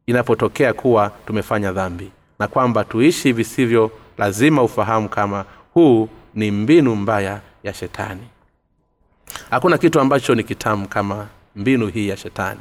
inapotokea 0.08 0.74
kuwa 0.74 1.12
tumefanya 1.25 1.72
dhambi 1.72 2.12
na 2.39 2.48
kwamba 2.48 2.84
tuishi 2.84 3.32
visivyo 3.34 3.91
lazima 4.17 4.63
ufahamu 4.63 5.09
kama 5.09 5.45
huu 5.74 6.09
ni 6.36 6.51
mbinu 6.51 6.95
mbaya 6.95 7.41
ya 7.63 7.74
shetani. 7.74 8.21
Hakuna 9.50 9.77
kitu 9.77 10.00
ambacho 10.00 10.36
ni 10.36 10.43
kitamu 10.43 10.88
kama 10.88 11.27
mbinu 11.55 11.88
hii 11.88 12.07
ya 12.07 12.17
shetani. 12.17 12.59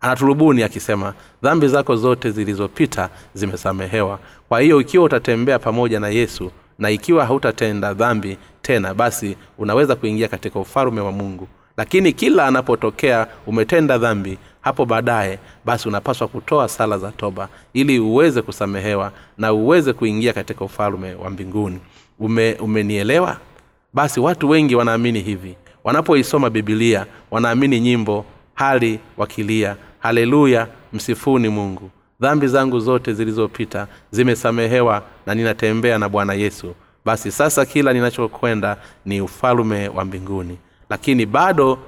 Anaturubuni 0.00 0.62
akisema 0.62 1.14
dhambi 1.42 1.68
zako 1.68 1.96
zote 1.96 2.30
zilizopita 2.30 3.10
zimesamehewa. 3.34 4.18
Kwa 4.48 4.60
hiyo 4.60 4.80
ikiwa 4.80 5.04
utatembea 5.04 5.58
pamoja 5.58 6.00
na 6.00 6.08
yesu 6.08 6.50
na 6.78 6.90
ikiwa 6.90 7.26
hautatenda 7.26 7.94
dhambi 7.94 8.38
tena 8.62 8.94
basi 8.94 9.36
unaweza 9.58 9.96
kuingia 9.96 10.28
katika 10.28 10.58
ufalume 10.60 11.00
wa 11.00 11.12
mungu 11.12 11.48
lakini 11.80 12.12
kila 12.12 12.46
anapotokea 12.46 13.26
umetenda 13.46 13.98
dhambi 13.98 14.38
hapo 14.60 14.86
baadaye 14.86 15.38
basi 15.64 15.88
unapaswa 15.88 16.28
kutoa 16.28 16.68
sala 16.68 16.98
za 16.98 17.12
toba 17.12 17.48
ili 17.72 17.98
uweze 17.98 18.42
kusamehewa 18.42 19.12
na 19.38 19.52
uweze 19.52 19.92
kuingia 19.92 20.32
katika 20.32 20.64
ufalme 20.64 21.14
wa 21.14 21.30
mbinguni. 21.30 21.78
Ume, 22.18 22.54
umenielewa? 22.54 23.36
Basi 23.94 24.20
watu 24.20 24.48
wengi 24.50 24.74
wanaamini 24.74 25.20
hivi. 25.20 25.56
Wanapoisoma 25.84 26.50
bibilia 26.50 27.06
wanaamini 27.30 27.80
nyimbo 27.80 28.24
hali 28.54 29.00
wakilia 29.16 29.76
haleluya 29.98 30.66
msifuni 30.92 31.48
mungu. 31.48 31.90
Dhambi 32.20 32.46
zangu 32.48 32.80
zote 32.80 33.12
zilizopita 33.12 33.86
zimesamehewa 34.10 35.02
na 35.26 35.34
ninatembea 35.34 35.98
na 35.98 36.08
bwana 36.08 36.34
yesu. 36.34 36.74
Basi 37.04 37.30
sasa 37.32 37.66
kila 37.66 37.92
ninachokwenda 37.92 38.76
ni 39.06 39.20
ufalume 39.20 39.88
wa 39.88 40.04
mbinguni 40.04 40.58
lakini 40.90 41.26
bado 41.26 41.78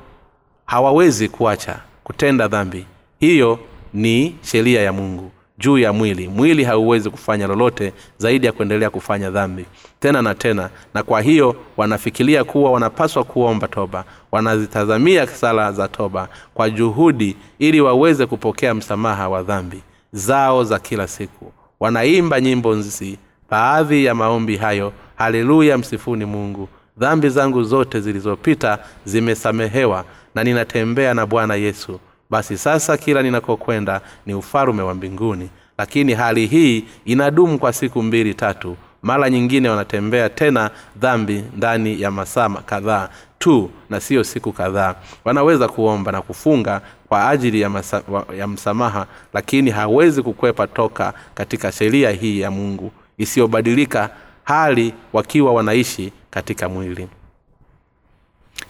hawawezi 0.67 1.29
kuacha 1.29 1.81
kutenda 2.05 2.49
dhambi. 2.49 2.87
Hiyo 3.21 3.59
ni 3.95 4.37
sheria 4.43 4.83
ya 4.83 4.93
mungu 4.93 5.31
juu 5.59 5.79
ya 5.79 5.93
mwili. 5.93 6.29
Mwili 6.29 6.65
hauwezi 6.65 7.11
kufanya 7.11 7.47
lolote 7.47 7.93
zaidi 8.19 8.47
ya 8.47 8.53
kuendelea 8.53 8.91
kufanya 8.91 9.31
dhambi. 9.31 9.65
Tena 10.01 10.23
na 10.23 10.35
tena 10.35 10.71
na 10.95 11.03
kwa 11.03 11.21
hiyo 11.21 11.57
wanafikiria 11.77 12.45
kuwa 12.45 12.71
wanapaswa 12.71 13.25
kuomba 13.25 13.69
toba. 13.69 14.05
Wanazitazamia 14.33 15.27
sala 15.27 15.73
za 15.73 15.89
toba 15.89 16.29
kwa 16.55 16.71
juhudi 16.71 17.37
ili 17.59 17.81
waweze 17.81 18.27
kupokea 18.27 18.75
msamaha 18.75 19.29
wa 19.29 19.43
dhambi 19.43 19.83
zao 20.13 20.65
za 20.65 20.79
kila 20.79 21.09
siku. 21.09 21.53
Wanaimba 21.81 22.41
nyimbo 22.41 22.75
nzi 22.75 23.19
baadhi 23.51 24.05
ya 24.05 24.15
maombi 24.15 24.57
hayo 24.57 24.93
haleluya 25.17 25.79
msifuni 25.79 26.25
mungu 26.25 26.69
dhambi 26.99 27.29
zangu 27.29 27.63
zote 27.63 28.01
zilizopita 28.01 28.79
zimesamehewa 29.05 30.05
na 30.35 30.45
ninatembea 30.45 31.15
na 31.15 31.27
bwana 31.27 31.55
yesu. 31.55 32.01
Basi 32.31 32.59
sasa 32.59 32.97
kila 32.97 33.23
ninakokwenda 33.23 34.01
ni 34.27 34.35
ufalume 34.35 34.83
wa 34.83 34.95
mbinguni. 34.95 35.49
Lakini 35.79 36.15
hali 36.15 36.47
hii 36.47 36.85
inadumu 37.05 37.59
kwa 37.59 37.73
siku 37.73 38.03
mbili 38.03 38.35
tatu. 38.35 38.77
Mara 39.03 39.31
nyingine 39.31 39.69
wanatembea 39.69 40.29
tena 40.29 40.71
dhambi 40.97 41.45
ndani 41.57 42.01
ya 42.01 42.11
masaa 42.11 42.49
kadhaa 42.49 43.09
tu 43.39 43.71
na 43.91 44.01
siyo 44.01 44.25
siku 44.25 44.53
kadhaa. 44.53 44.95
Wanaweza 45.25 45.69
kuomba 45.69 46.13
na 46.13 46.23
kufunga 46.23 46.81
kwa 47.09 47.29
ajili 47.29 47.61
ya, 47.61 47.71
masa, 47.71 48.03
ya 48.39 48.47
msamaha 48.49 49.07
lakini 49.35 49.71
hawezi 49.71 50.23
kukwepa 50.23 50.67
toka 50.67 51.13
katika 51.35 51.73
sheria 51.73 52.11
hii 52.11 52.41
ya 52.41 52.51
mungu. 52.51 52.93
Isiyobadilika 53.19 54.11
hali 54.45 54.95
wakiwa 55.13 55.53
wanaishi 55.53 56.13
katika 56.33 56.69
mwili. 56.69 57.09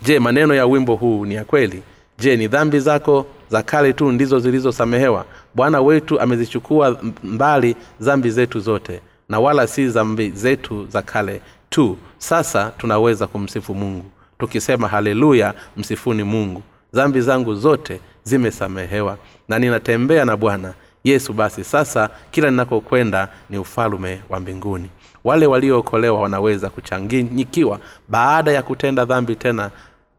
Je 0.03 0.19
maneno 0.19 0.55
ya 0.55 0.67
wimbo 0.67 0.95
huu 0.95 1.27
ni 1.27 1.35
ya 1.35 1.45
kweli? 1.45 1.83
Je 2.19 2.37
ni 2.37 2.49
dhambi 2.49 2.81
zako 2.81 3.27
za 3.51 3.63
kale 3.63 3.93
tu 3.93 4.13
ndizo 4.13 4.39
zilizosamehewa? 4.39 5.25
Bwana 5.55 5.81
wetu 5.81 6.21
amezichukua 6.21 7.01
mbali 7.25 7.77
dhambi 8.01 8.31
zetu 8.31 8.61
zote 8.61 9.01
na 9.29 9.41
wala 9.41 9.67
si 9.67 9.87
dhambi 9.87 10.31
zetu 10.31 10.87
za 10.87 11.03
kale 11.03 11.41
tu. 11.71 11.97
Sasa 12.19 12.73
tunaweza 12.79 13.27
kumsifu 13.27 13.75
mungu 13.75 14.05
tukisema 14.39 14.89
haleluya 14.89 15.55
msifuni 15.77 16.23
mungu. 16.23 16.63
Dhambi 16.95 17.21
zangu 17.21 17.55
zote 17.55 18.01
zimesamehewa 18.25 19.19
na 19.49 19.59
ninatembea 19.59 20.25
na 20.25 20.37
bwana 20.37 20.75
yesu 21.05 21.33
basi 21.33 21.65
sasa 21.65 22.11
kila 22.31 22.51
ninakokwenda 22.51 23.29
ni 23.51 23.59
ufalume 23.59 24.21
wa 24.29 24.41
mbinguni. 24.41 24.91
Wale 25.25 25.47
waliookolewa 25.47 26.21
wanaweza 26.21 26.71
kuchanginyikiwa 26.71 27.79
baada 28.09 28.53
ya 28.53 28.63
kutenda 28.63 29.05
dhambi 29.05 29.37
tena 29.37 29.71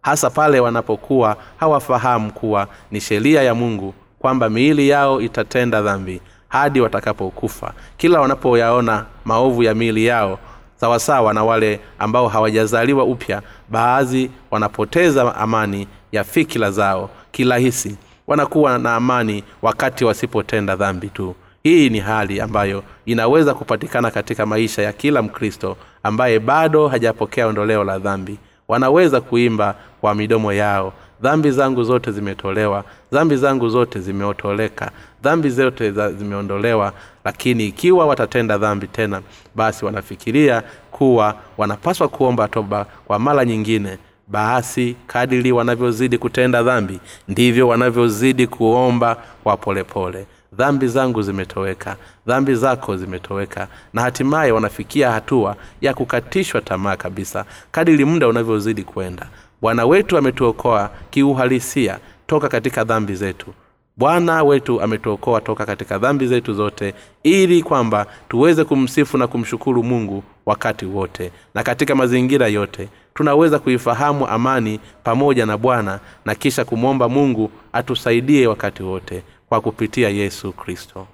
hasa 0.01 0.29
pale 0.29 0.59
wanapokuwa 0.59 1.37
hawafahamu 1.57 2.31
kuwa 2.31 2.67
ni 2.91 3.01
sheria 3.01 3.43
ya 3.43 3.55
mungu 3.55 3.93
kwamba 4.19 4.49
miili 4.49 4.89
yao 4.89 5.21
itatenda 5.21 5.81
dhambi 5.81 6.21
hadi 6.47 6.81
watakapokufa. 6.81 7.73
Kila 7.97 8.21
wanapoyaona 8.21 9.05
maovu 9.25 9.63
ya 9.63 9.75
miili 9.75 10.05
yao 10.05 10.39
sawasawa 10.75 11.33
na 11.33 11.43
wale 11.43 11.79
ambao 11.99 12.27
hawajazaliwa 12.27 13.03
upya 13.03 13.41
baadhi 13.69 14.31
wanapoteza 14.51 15.35
amani 15.35 15.87
ya 16.11 16.23
fikira 16.23 16.71
zao 16.71 17.09
kirahisi 17.31 17.97
wanakuwa 18.27 18.77
na 18.79 18.95
amani 18.95 19.43
wakati 19.61 20.05
wasipotenda 20.05 20.75
dhambi 20.75 21.07
tu. 21.09 21.35
Hii 21.63 21.89
ni 21.89 21.99
hali 21.99 22.41
ambayo 22.41 22.83
inaweza 23.05 23.53
kupatikana 23.53 24.11
katika 24.11 24.45
maisha 24.45 24.81
ya 24.81 24.93
kila 24.93 25.21
mkristo 25.21 25.77
ambaye 26.03 26.39
bado 26.39 26.87
hajapokea 26.87 27.47
ondoleo 27.47 27.83
la 27.83 27.99
dhambi. 27.99 28.37
Wanaweza 28.67 29.21
kuimba 29.21 29.75
kwa 30.01 30.15
midomo 30.15 30.53
yao 30.53 30.93
dhambi 31.21 31.51
zangu 31.51 31.83
zote 31.83 32.11
zimetolewa 32.11 32.83
dhambi 33.11 33.35
zangu 33.37 33.69
zote 33.69 33.99
zimeotoleka 33.99 34.91
dhambi 35.23 35.49
zote 35.49 35.91
zimeondolewa. 35.91 36.93
Lakini 37.25 37.67
ikiwa 37.67 38.05
watatenda 38.05 38.57
dhambi 38.57 38.87
tena 38.87 39.21
basi 39.55 39.85
wanafikiria 39.85 40.63
kuwa 40.91 41.35
wanapaswa 41.57 42.07
kuomba 42.07 42.47
toba 42.47 42.85
kwa 43.05 43.19
mara 43.19 43.45
nyingine 43.45 43.97
basi 44.27 44.95
kadiri 45.07 45.51
wanavyozidi 45.51 46.17
kutenda 46.17 46.63
dhambi 46.63 46.99
ndivyo 47.27 47.67
wanavyozidi 47.67 48.47
kuomba 48.47 49.17
kwa 49.43 49.57
polepole. 49.57 50.25
Dhambi 50.53 50.87
zangu 50.87 51.21
zimetoweka 51.21 51.95
dhambi 52.27 52.55
zako 52.55 52.97
zimetoweka 52.97 53.67
na 53.93 54.01
hatimaye 54.01 54.51
wanafikia 54.51 55.11
hatua 55.11 55.55
ya 55.81 55.93
kukatishwa 55.93 56.61
tamaa 56.61 56.95
kabisa 56.95 57.45
kadiri 57.71 58.05
muda 58.05 58.27
unavyozidi 58.27 58.83
kwenda 58.83 59.27
bwana 59.61 59.85
wetu 59.85 60.17
ametuokoa 60.17 60.89
kiuhalisia 61.09 61.99
toka 62.27 62.49
katika 62.49 62.83
dhambi 62.83 63.15
zetu. 63.15 63.53
Bwana 63.97 64.43
wetu 64.43 64.81
ametuokoa 64.81 65.41
toka 65.41 65.65
katika 65.65 65.97
dhambi 65.97 66.27
zetu 66.27 66.53
zote 66.53 66.93
ili 67.23 67.63
kwamba 67.63 68.05
tuweze 68.29 68.63
kumsifu 68.63 69.17
na 69.17 69.27
kumshukuru 69.27 69.83
mungu 69.83 70.23
wakati 70.45 70.85
wote 70.85 71.31
na 71.55 71.63
katika 71.63 71.95
mazingira 71.95 72.47
yote 72.47 72.89
tunaweza 73.13 73.59
kuifahamu 73.59 74.27
amani 74.27 74.79
pamoja 75.03 75.45
na 75.45 75.57
bwana 75.57 75.99
na 76.25 76.35
kisha 76.35 76.65
kumwomba 76.65 77.09
mungu 77.09 77.51
atusaidie 77.73 78.47
wakati 78.47 78.83
wote 78.83 79.23
kwa 79.49 79.61
kupitia 79.61 80.09
yesu 80.09 80.53
kristo. 80.53 81.07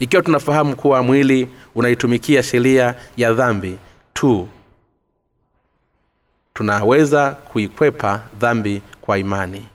Ikiwa 0.00 0.22
tunafahamu 0.22 0.76
kuwa 0.76 1.02
mwili 1.02 1.48
unaitumikia 1.74 2.42
sheria 2.42 2.94
ya 3.16 3.32
dhambi 3.32 3.78
tu 4.14 4.48
tunaweza 6.54 7.30
kuikwepa 7.30 8.22
dhambi 8.38 8.82
kwa 9.00 9.18
imani. 9.18 9.66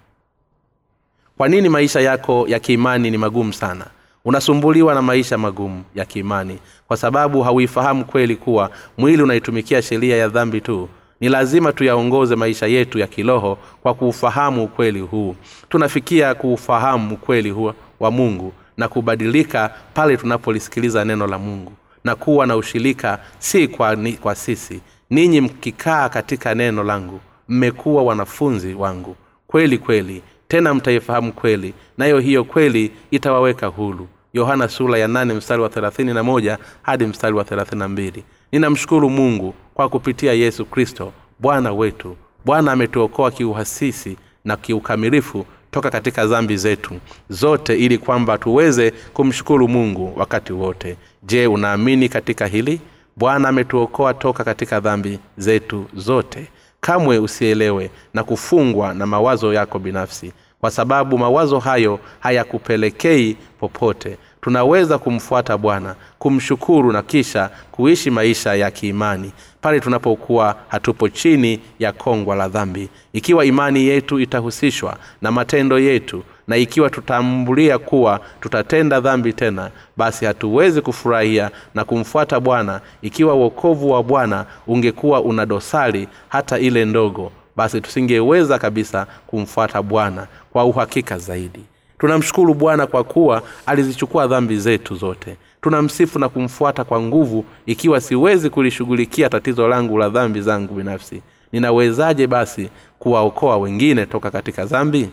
Kwa 1.38 1.48
nini 1.50 1.70
maisha 1.70 2.00
yako 2.02 2.46
ya 2.48 2.60
kiimani 2.60 3.12
ni 3.12 3.18
magumu 3.18 3.54
sana 3.54 3.86
unasumbuliwa 4.26 4.94
na 4.94 5.02
maisha 5.02 5.38
magumu 5.38 5.84
ya 5.96 6.06
kiimani 6.06 6.60
kwa 6.88 6.98
sababu 6.98 7.42
hauifahamu 7.42 8.06
kweli 8.06 8.36
kuwa 8.36 8.70
mwili 8.98 9.24
unaitumikia 9.24 9.82
sheria 9.82 10.18
ya 10.18 10.28
dhambi 10.28 10.62
tu. 10.62 10.90
Ni 11.20 11.30
lazima 11.30 11.74
tuyaongoze 11.74 12.36
maisha 12.36 12.68
yetu 12.68 13.00
ya 13.00 13.08
kiroho 13.08 13.58
kwa 13.82 13.94
kuufahamu 13.94 14.64
ukweli 14.64 15.00
huu. 15.02 15.36
Tunafikia 15.70 16.36
kuufahamu 16.36 17.14
ukweli 17.16 17.50
huu 17.50 17.74
wa 18.00 18.12
mungu 18.12 18.54
na 18.78 18.88
kubadilika 18.88 19.74
pale 19.94 20.18
tunapolisikiliza 20.18 21.06
neno 21.06 21.28
la 21.28 21.38
mungu 21.38 21.72
na 22.04 22.16
kuwa 22.16 22.46
na 22.48 22.56
ushirika 22.56 23.20
si 23.40 23.68
kwa, 23.68 23.96
ni, 23.96 24.14
kwa 24.14 24.36
sisi. 24.36 24.82
Ninyi 25.10 25.42
mkikaa 25.42 26.10
katika 26.10 26.56
neno 26.56 26.84
langu 26.84 27.20
mmekuwa 27.50 28.04
wanafunzi 28.04 28.74
wangu. 28.74 29.16
Kweli 29.48 29.78
kweli 29.78 30.22
tena 30.52 30.74
mtaifahamu 30.74 31.34
kweli 31.34 31.74
nayo 31.98 32.20
hiyo 32.20 32.44
kweli 32.44 32.92
itawaweka 33.12 33.68
hulu 33.68 34.08
yohana 34.34 34.68
sura 34.68 34.98
ya 34.98 35.08
nane 35.08 35.34
mstari 35.34 35.62
wa 35.62 35.70
thelathini 35.70 36.14
na 36.14 36.24
moja 36.24 36.58
hadi 36.82 37.06
mstari 37.06 37.36
wa 37.36 37.44
thelathini 37.44 37.80
na 37.80 37.88
mbili. 37.88 38.24
Ninamshukuru 38.52 39.10
mungu 39.10 39.54
kwa 39.74 39.90
kupitia 39.90 40.34
yesu 40.34 40.66
kristo 40.66 41.14
bwana 41.40 41.74
wetu. 41.74 42.16
Bwana 42.46 42.72
ametuokoa 42.72 43.32
kiuhasisi 43.32 44.18
na 44.46 44.58
kiukamilifu 44.58 45.46
toka 45.72 45.90
katika 45.90 46.26
dhambi 46.28 46.58
zetu 46.58 46.94
zote 47.30 47.78
ili 47.78 47.98
kwamba 47.98 48.38
tuweze 48.38 48.92
kumshukuru 49.14 49.68
mungu 49.68 50.14
wakati 50.16 50.54
wote. 50.54 50.98
Je 51.24 51.48
unaamini 51.48 52.10
katika 52.10 52.48
hili? 52.48 52.82
Bwana 53.16 53.50
ametuokoa 53.50 54.14
toka 54.14 54.44
katika 54.44 54.80
dhambi 54.80 55.20
zetu 55.38 55.86
zote. 55.94 56.48
Kamwe 56.82 57.18
usielewe 57.20 57.90
na 58.14 58.24
kufungwa 58.24 58.94
na 58.94 59.06
mawazo 59.06 59.54
yako 59.54 59.80
binafsi 59.80 60.34
kwa 60.62 60.72
sababu 60.72 61.18
mawazo 61.18 61.60
hayo 61.60 62.00
hayakupelekei 62.20 63.38
popote. 63.60 64.18
Tunaweza 64.42 64.98
kumfuata 64.98 65.58
bwana 65.58 65.96
kumshukuru 66.20 66.92
na 66.92 67.02
kisha 67.02 67.50
kuishi 67.72 68.10
maisha 68.12 68.56
ya 68.56 68.72
kiimani. 68.72 69.32
Pale 69.62 69.80
tunapokuwa 69.80 70.56
hatupo 70.68 71.10
chini 71.10 71.60
ya 71.80 71.92
kongwa 71.92 72.36
la 72.36 72.48
dhambi. 72.50 72.90
Ikiwa 73.14 73.46
imani 73.46 73.86
yetu 73.86 74.20
itahusishwa 74.20 74.98
na 75.22 75.32
matendo 75.32 75.80
yetu 75.80 76.24
na 76.48 76.58
ikiwa 76.58 76.90
tutambulia 76.90 77.78
kuwa 77.78 78.20
tutatenda 78.42 79.00
dhambi 79.00 79.34
tena 79.34 79.72
basi 79.98 80.26
hatuwezi 80.26 80.82
kufurahia 80.82 81.52
na 81.76 81.84
kumfuata 81.84 82.40
bwana 82.40 82.82
ikiwa 83.02 83.34
uokovu 83.36 83.92
wa 83.92 84.04
bwana 84.04 84.46
ungekuwa 84.68 85.22
una 85.22 85.46
dosari 85.46 86.08
hata 86.30 86.60
ile 86.60 86.86
ndogo 86.86 87.32
basi 87.62 87.82
tusingeweza 87.82 88.60
kabisa 88.60 89.08
kumfuata 89.28 89.82
bwana 89.82 90.28
kwa 90.54 90.66
uhakika 90.66 91.18
zaidi. 91.18 91.60
Tunamshukuru 92.00 92.54
bwana 92.54 92.88
kwa 92.88 93.04
kuwa 93.04 93.42
alizichukua 93.66 94.28
dhambi 94.28 94.58
zetu 94.60 94.96
zote. 94.96 95.38
Tunamsifu 95.62 96.20
na 96.20 96.30
kumfuata 96.30 96.84
kwa 96.84 97.02
nguvu 97.02 97.46
ikiwa 97.66 98.02
siwezi 98.02 98.50
kulishughulikia 98.50 99.30
tatizo 99.30 99.68
langu 99.68 99.98
la 99.98 100.10
dhambi 100.10 100.42
zangu 100.42 100.74
binafsi. 100.74 101.22
Ninawezaje 101.52 102.28
basi 102.28 102.70
kuwaokoa 103.00 103.58
wengine 103.58 104.06
toka 104.06 104.32
katika 104.32 104.66
dhambi? 104.66 105.10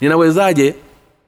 Ninawezaje 0.00 0.74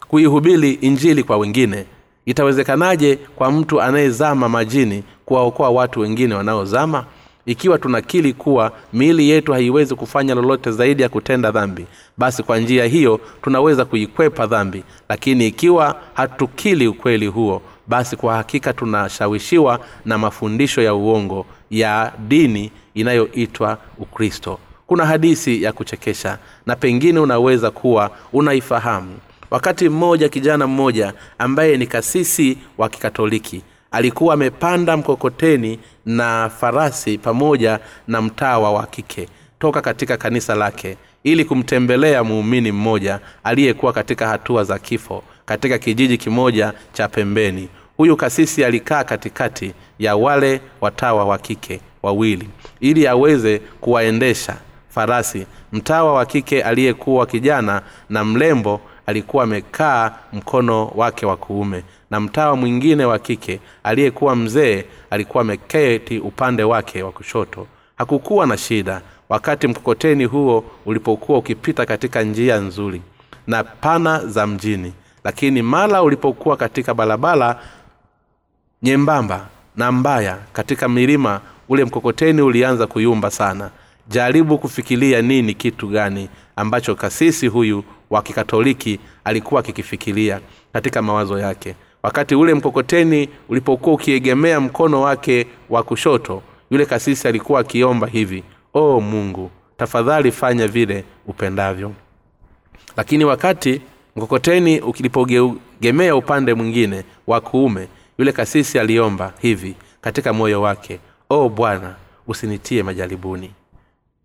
kuihubiri 0.09 0.73
injili 0.73 1.23
kwa 1.23 1.37
wengine? 1.37 1.87
Itawezekanaje 2.27 3.17
kwa 3.17 3.53
mtu 3.53 3.83
anayezama 3.83 4.49
majini 4.49 5.03
kuwaokoa 5.27 5.71
watu 5.71 6.01
wengine 6.01 6.35
wanaozama 6.35 7.05
ikiwa 7.47 7.79
tunakili 7.79 8.33
kuwa 8.33 8.73
miili 8.93 9.29
yetu 9.31 9.53
haiwezi 9.53 9.95
kufanya 9.95 10.35
lolote 10.35 10.71
zaidi 10.73 11.03
ya 11.03 11.09
kutenda 11.09 11.51
dhambi 11.51 11.87
basi 12.19 12.43
kwa 12.43 12.59
njia 12.59 12.85
hiyo 12.85 13.21
tunaweza 13.43 13.85
kuikwepa 13.85 14.47
dhambi. 14.47 14.85
Lakini 15.09 15.47
ikiwa 15.47 16.01
hatukili 16.15 16.87
ukweli 16.89 17.27
huo 17.27 17.63
basi 17.87 18.17
kwa 18.17 18.37
hakika 18.37 18.73
tunashawishiwa 18.73 19.81
na 20.05 20.19
mafundisho 20.19 20.83
ya 20.83 20.95
uongo 20.95 21.47
ya 21.71 22.13
dini 22.29 22.71
inayoitwa 22.95 23.79
ukristo. 23.99 24.59
Kuna 24.87 25.07
hadisi 25.07 25.63
ya 25.63 25.73
kuchekesha 25.73 26.39
na 26.67 26.77
pengine 26.77 27.21
unaweza 27.21 27.71
kuwa 27.71 28.11
unaifahamu. 28.33 29.17
Wakati 29.51 29.89
mmoja 29.89 30.29
kijana 30.29 30.67
mmoja 30.67 31.15
ambaye 31.39 31.77
ni 31.77 31.87
kasisi 31.87 32.59
wa 32.79 32.89
kikatoliki 32.89 33.63
alikuwa 33.91 34.35
amepanda 34.35 34.97
mkokoteni 34.97 35.79
na 36.07 36.51
farasi 36.61 37.19
pamoja 37.19 37.79
na 38.09 38.23
mtawa 38.23 38.73
wa 38.73 38.87
kike 38.87 39.29
toka 39.59 39.83
katika 39.83 40.17
kanisa 40.17 40.55
lake 40.55 40.97
ili 41.25 41.45
kumtembelea 41.45 42.25
muumini 42.25 42.73
mmoja 42.73 43.21
aliyekuwa 43.45 43.93
katika 43.93 44.29
hatua 44.29 44.65
za 44.65 44.79
kifo 44.79 45.23
katika 45.45 45.79
kijiji 45.79 46.19
kimoja 46.19 46.73
cha 46.93 47.09
pembeni. 47.09 47.69
Huyu 47.97 48.17
kasisi 48.17 48.65
alikaa 48.65 49.05
katikati 49.05 49.73
ya 49.99 50.17
wale 50.17 50.61
watawa 50.81 51.25
wa 51.25 51.39
kike 51.39 51.81
wawili 52.03 52.49
ili 52.81 53.07
aweze 53.07 53.59
kuwaendesha 53.59 54.57
farasi. 54.89 55.47
Mtawa 55.73 56.13
wa 56.13 56.27
kike 56.27 56.63
aliyekuwa 56.63 57.27
kijana 57.27 57.83
na 58.11 58.25
mlembo 58.25 58.81
alikuwa 59.07 59.45
amekaa 59.45 60.13
mkono 60.33 60.87
wake 60.87 61.27
wa 61.27 61.37
kuume 61.37 61.83
na 62.11 62.21
mtawa 62.21 62.57
mwingine 62.57 63.05
wa 63.05 63.19
kike 63.19 63.61
aliyekuwa 63.85 64.37
mzee 64.37 64.85
alikuwa 65.11 65.41
ameketi 65.41 66.19
upande 66.19 66.63
wake 66.65 67.03
wa 67.03 67.13
kushoto. 67.13 67.67
Hakukuwa 67.99 68.47
na 68.47 68.57
shida 68.57 69.01
wakati 69.29 69.69
mkokoteni 69.69 70.25
huo 70.25 70.65
ulipokuwa 70.87 71.39
ukipita 71.39 71.87
katika 71.87 72.23
njia 72.23 72.57
nzuri 72.59 73.03
na 73.47 73.65
pana 73.65 74.27
za 74.27 74.47
mjini. 74.47 74.93
Lakini 75.25 75.63
mara 75.63 76.03
ulipokuwa 76.03 76.57
katika 76.57 76.95
barabara 76.95 77.61
nyembamba 78.83 79.47
na 79.77 79.93
mbaya 79.93 80.39
katika 80.53 80.89
milima 80.89 81.41
ule 81.69 81.85
mkokoteni 81.85 82.43
ulianza 82.43 82.87
kuyumba 82.87 83.31
sana. 83.31 83.71
Jaribu 84.09 84.59
kufikiria 84.59 85.23
nini 85.23 85.55
kitu 85.55 85.89
gani 85.89 86.29
ambacho 86.57 86.95
kasisi 86.95 87.47
huyu 87.47 87.85
wa 88.11 88.23
kikatoliki 88.23 89.01
alikuwa 89.25 89.61
akikifikiria 89.61 90.41
katika 90.73 91.03
mawazo 91.03 91.39
yake 91.39 91.75
wakati 92.07 92.35
ule 92.35 92.55
mkokoteni 92.55 93.29
ulipokuwa 93.49 93.95
ukiegemea 93.95 94.61
mkono 94.61 95.01
wake 95.01 95.47
wa 95.71 95.83
kushoto 95.83 96.43
yule 96.71 96.87
kasisi 96.87 97.29
alikuwa 97.29 97.61
akiomba 97.61 98.07
hivi 98.07 98.45
o 98.75 99.01
mungu 99.01 99.51
tafadhali 99.77 100.33
fanya 100.33 100.69
vile 100.69 101.05
upendavyo. 101.27 101.93
Lakini 102.97 103.25
wakati 103.25 103.81
mkokoteni 104.17 104.81
ulipogemea 104.81 106.17
upande 106.17 106.55
mwingine 106.55 107.05
wa 107.27 107.41
kuume 107.41 107.89
yule 108.19 108.33
kasisi 108.33 108.79
aliomba 108.79 109.33
hivi 109.41 109.75
katika 110.01 110.33
moyo 110.33 110.63
wake 110.63 111.01
o 111.31 111.49
bwana 111.49 111.95
usinitie 112.27 112.83
majaribuni. 112.83 113.51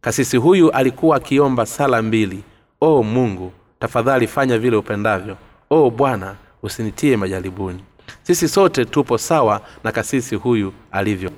Kasisi 0.02 0.38
huyu 0.38 0.72
alikuwa 0.72 1.18
akiomba 1.18 1.66
sala 1.66 2.02
mbili 2.02 2.44
o 2.82 3.04
mungu 3.04 3.52
tafadhali 3.80 4.28
fanya 4.28 4.58
vile 4.58 4.76
upendavyo. 4.76 5.38
O 5.70 5.90
bwana 5.90 6.36
usinitie 6.64 7.18
majaribuni. 7.18 7.80
Sisi 8.24 8.48
sote 8.48 8.86
tupo 8.86 9.18
sawa 9.18 9.62
na 9.84 9.92
kasisi 9.92 10.36
huyu 10.36 10.74
alivyo. 10.92 11.32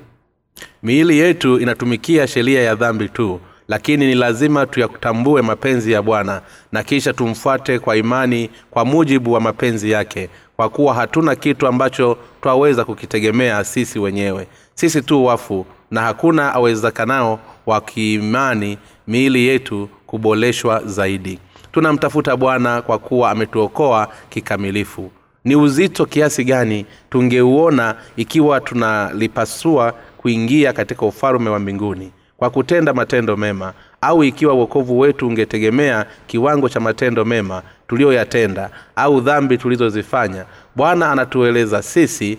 Miili 0.82 1.18
yetu 1.18 1.60
inatumikia 1.60 2.26
sheria 2.26 2.62
ya 2.62 2.74
dhambi 2.74 3.08
tu 3.08 3.40
lakini 3.68 4.06
ni 4.06 4.14
lazima 4.14 4.66
tuyatambue 4.66 5.42
mapenzi 5.42 5.92
ya 5.92 6.02
bwana 6.02 6.42
na 6.72 6.82
kisha 6.82 7.12
tumfuate 7.12 7.78
kwa 7.78 7.96
imani 7.96 8.50
kwa 8.70 8.84
mujibu 8.84 9.32
wa 9.32 9.40
mapenzi 9.40 9.90
yake 9.90 10.28
kwa 10.56 10.68
kuwa 10.68 10.94
hatuna 10.94 11.36
kitu 11.36 11.66
ambacho 11.66 12.18
twaweza 12.42 12.84
kukitegemea 12.84 13.64
sisi 13.64 13.98
wenyewe. 13.98 14.46
Sisi 14.74 15.02
tu 15.02 15.24
wafu 15.24 15.66
na 15.90 16.00
hakuna 16.02 16.54
awezekanao 16.54 17.40
wa 17.66 17.80
kiimani 17.80 18.78
miili 19.08 19.46
yetu 19.46 19.88
kuboreshwa 20.06 20.82
zaidi 20.84 21.38
tunamtafuta 21.74 22.36
bwana 22.36 22.82
kwa 22.82 22.98
kuwa 22.98 23.30
ametuokoa 23.30 24.08
kikamilifu. 24.30 25.10
Ni 25.44 25.56
uzito 25.56 26.06
kiasi 26.06 26.44
gani 26.44 26.86
tungeuona 27.10 27.94
ikiwa 28.16 28.60
tunalipasua 28.60 29.92
kuingia 30.18 30.72
katika 30.72 31.06
ufalume 31.06 31.50
wa 31.50 31.58
mbinguni? 31.58 32.12
Kwa 32.36 32.50
kutenda 32.50 32.92
matendo 32.94 33.36
mema 33.36 33.72
au 34.00 34.24
ikiwa 34.24 34.54
uokovu 34.54 34.98
wetu 34.98 35.28
ungetegemea 35.28 36.06
kiwango 36.26 36.68
cha 36.68 36.80
matendo 36.80 37.24
mema 37.24 37.62
tuliyoyatenda 37.88 38.70
au 38.96 39.20
dhambi 39.20 39.58
tulizozifanya 39.58 40.44
bwana 40.76 41.10
anatueleza 41.12 41.82
sisi 41.82 42.38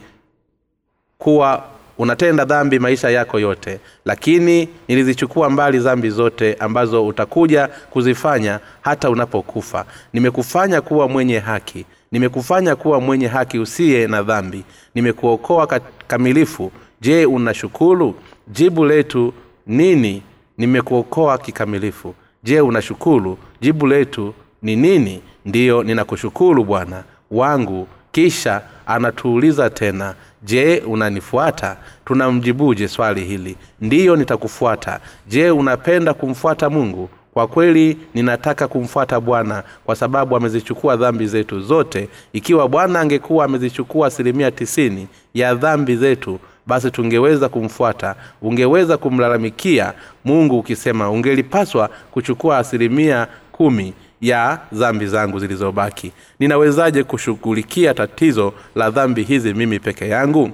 kuwa 1.17 1.63
unatenda 1.97 2.45
dhambi 2.45 2.79
maisha 2.79 3.09
yako 3.09 3.39
yote 3.39 3.79
lakini 4.05 4.69
nilizichukua 4.87 5.49
mbali 5.49 5.79
dhambi 5.79 6.09
zote 6.09 6.53
ambazo 6.59 7.07
utakuja 7.07 7.67
kuzifanya 7.67 8.59
hata 8.81 9.09
unapokufa. 9.09 9.85
Nimekufanya 10.13 10.81
kuwa 10.81 11.09
mwenye 11.09 11.39
haki. 11.39 11.85
Nimekufanya 12.11 12.75
kuwa 12.75 13.01
mwenye 13.01 13.27
haki 13.27 13.59
usiye 13.59 14.07
na 14.07 14.23
dhambi. 14.23 14.63
Nimekuokoa 14.95 15.79
kamilifu. 16.07 16.71
Je 17.01 17.25
unashukuru? 17.25 18.15
Jibu 18.47 18.85
letu 18.85 19.33
nini? 19.67 20.21
Nimekuokoa 20.57 21.37
kikamilifu. 21.37 22.15
Je 22.43 22.61
unashukuru? 22.61 23.37
Jibu 23.61 23.87
letu 23.87 24.33
ni 24.61 24.75
nini? 24.75 25.21
Ndiyo 25.45 25.83
ninakushukuru 25.83 26.63
bwana 26.63 27.03
wangu. 27.31 27.87
Kisha 28.11 28.61
anatuuliza 28.85 29.69
tena 29.69 30.15
je 30.45 30.79
unanifuata? 30.87 31.77
Tunamjibuje 32.05 32.87
swali 32.87 33.23
hili? 33.25 33.55
Ndiyo 33.81 34.15
nitakufuata. 34.15 34.99
Je 35.27 35.51
unapenda 35.51 36.13
kumfuata 36.13 36.69
mungu? 36.69 37.09
Kwa 37.33 37.47
kweli 37.47 37.97
ninataka 38.13 38.67
kumfuata 38.67 39.19
bwana 39.19 39.63
kwa 39.85 39.95
sababu 39.95 40.35
amezichukua 40.35 40.95
dhambi 40.95 41.27
zetu 41.27 41.61
zote. 41.61 42.09
Ikiwa 42.33 42.67
bwana 42.69 42.99
angekuwa 42.99 43.45
amezichukua 43.45 44.07
asilimia 44.07 44.51
tisini 44.51 45.07
ya 45.33 45.55
dhambi 45.55 45.95
zetu 45.95 46.39
basi 46.67 46.91
tungeweza 46.91 47.49
kumfuata 47.49 48.15
ungeweza 48.41 48.97
kumlalamikia 48.97 49.93
mungu 50.25 50.59
ukisema 50.59 51.09
ungelipaswa 51.09 51.89
kuchukua 52.11 52.57
asilimia 52.57 53.27
kumi 53.51 53.93
ya 54.21 54.59
dhambi 54.73 55.07
zangu 55.07 55.39
zilizobaki. 55.39 56.11
Ninawezaje 56.39 57.03
kushughulikia 57.03 57.93
tatizo 57.93 58.53
la 58.75 58.89
dhambi 58.91 59.23
hizi 59.23 59.53
mimi 59.53 59.79
peke 59.79 60.07
yangu? 60.09 60.51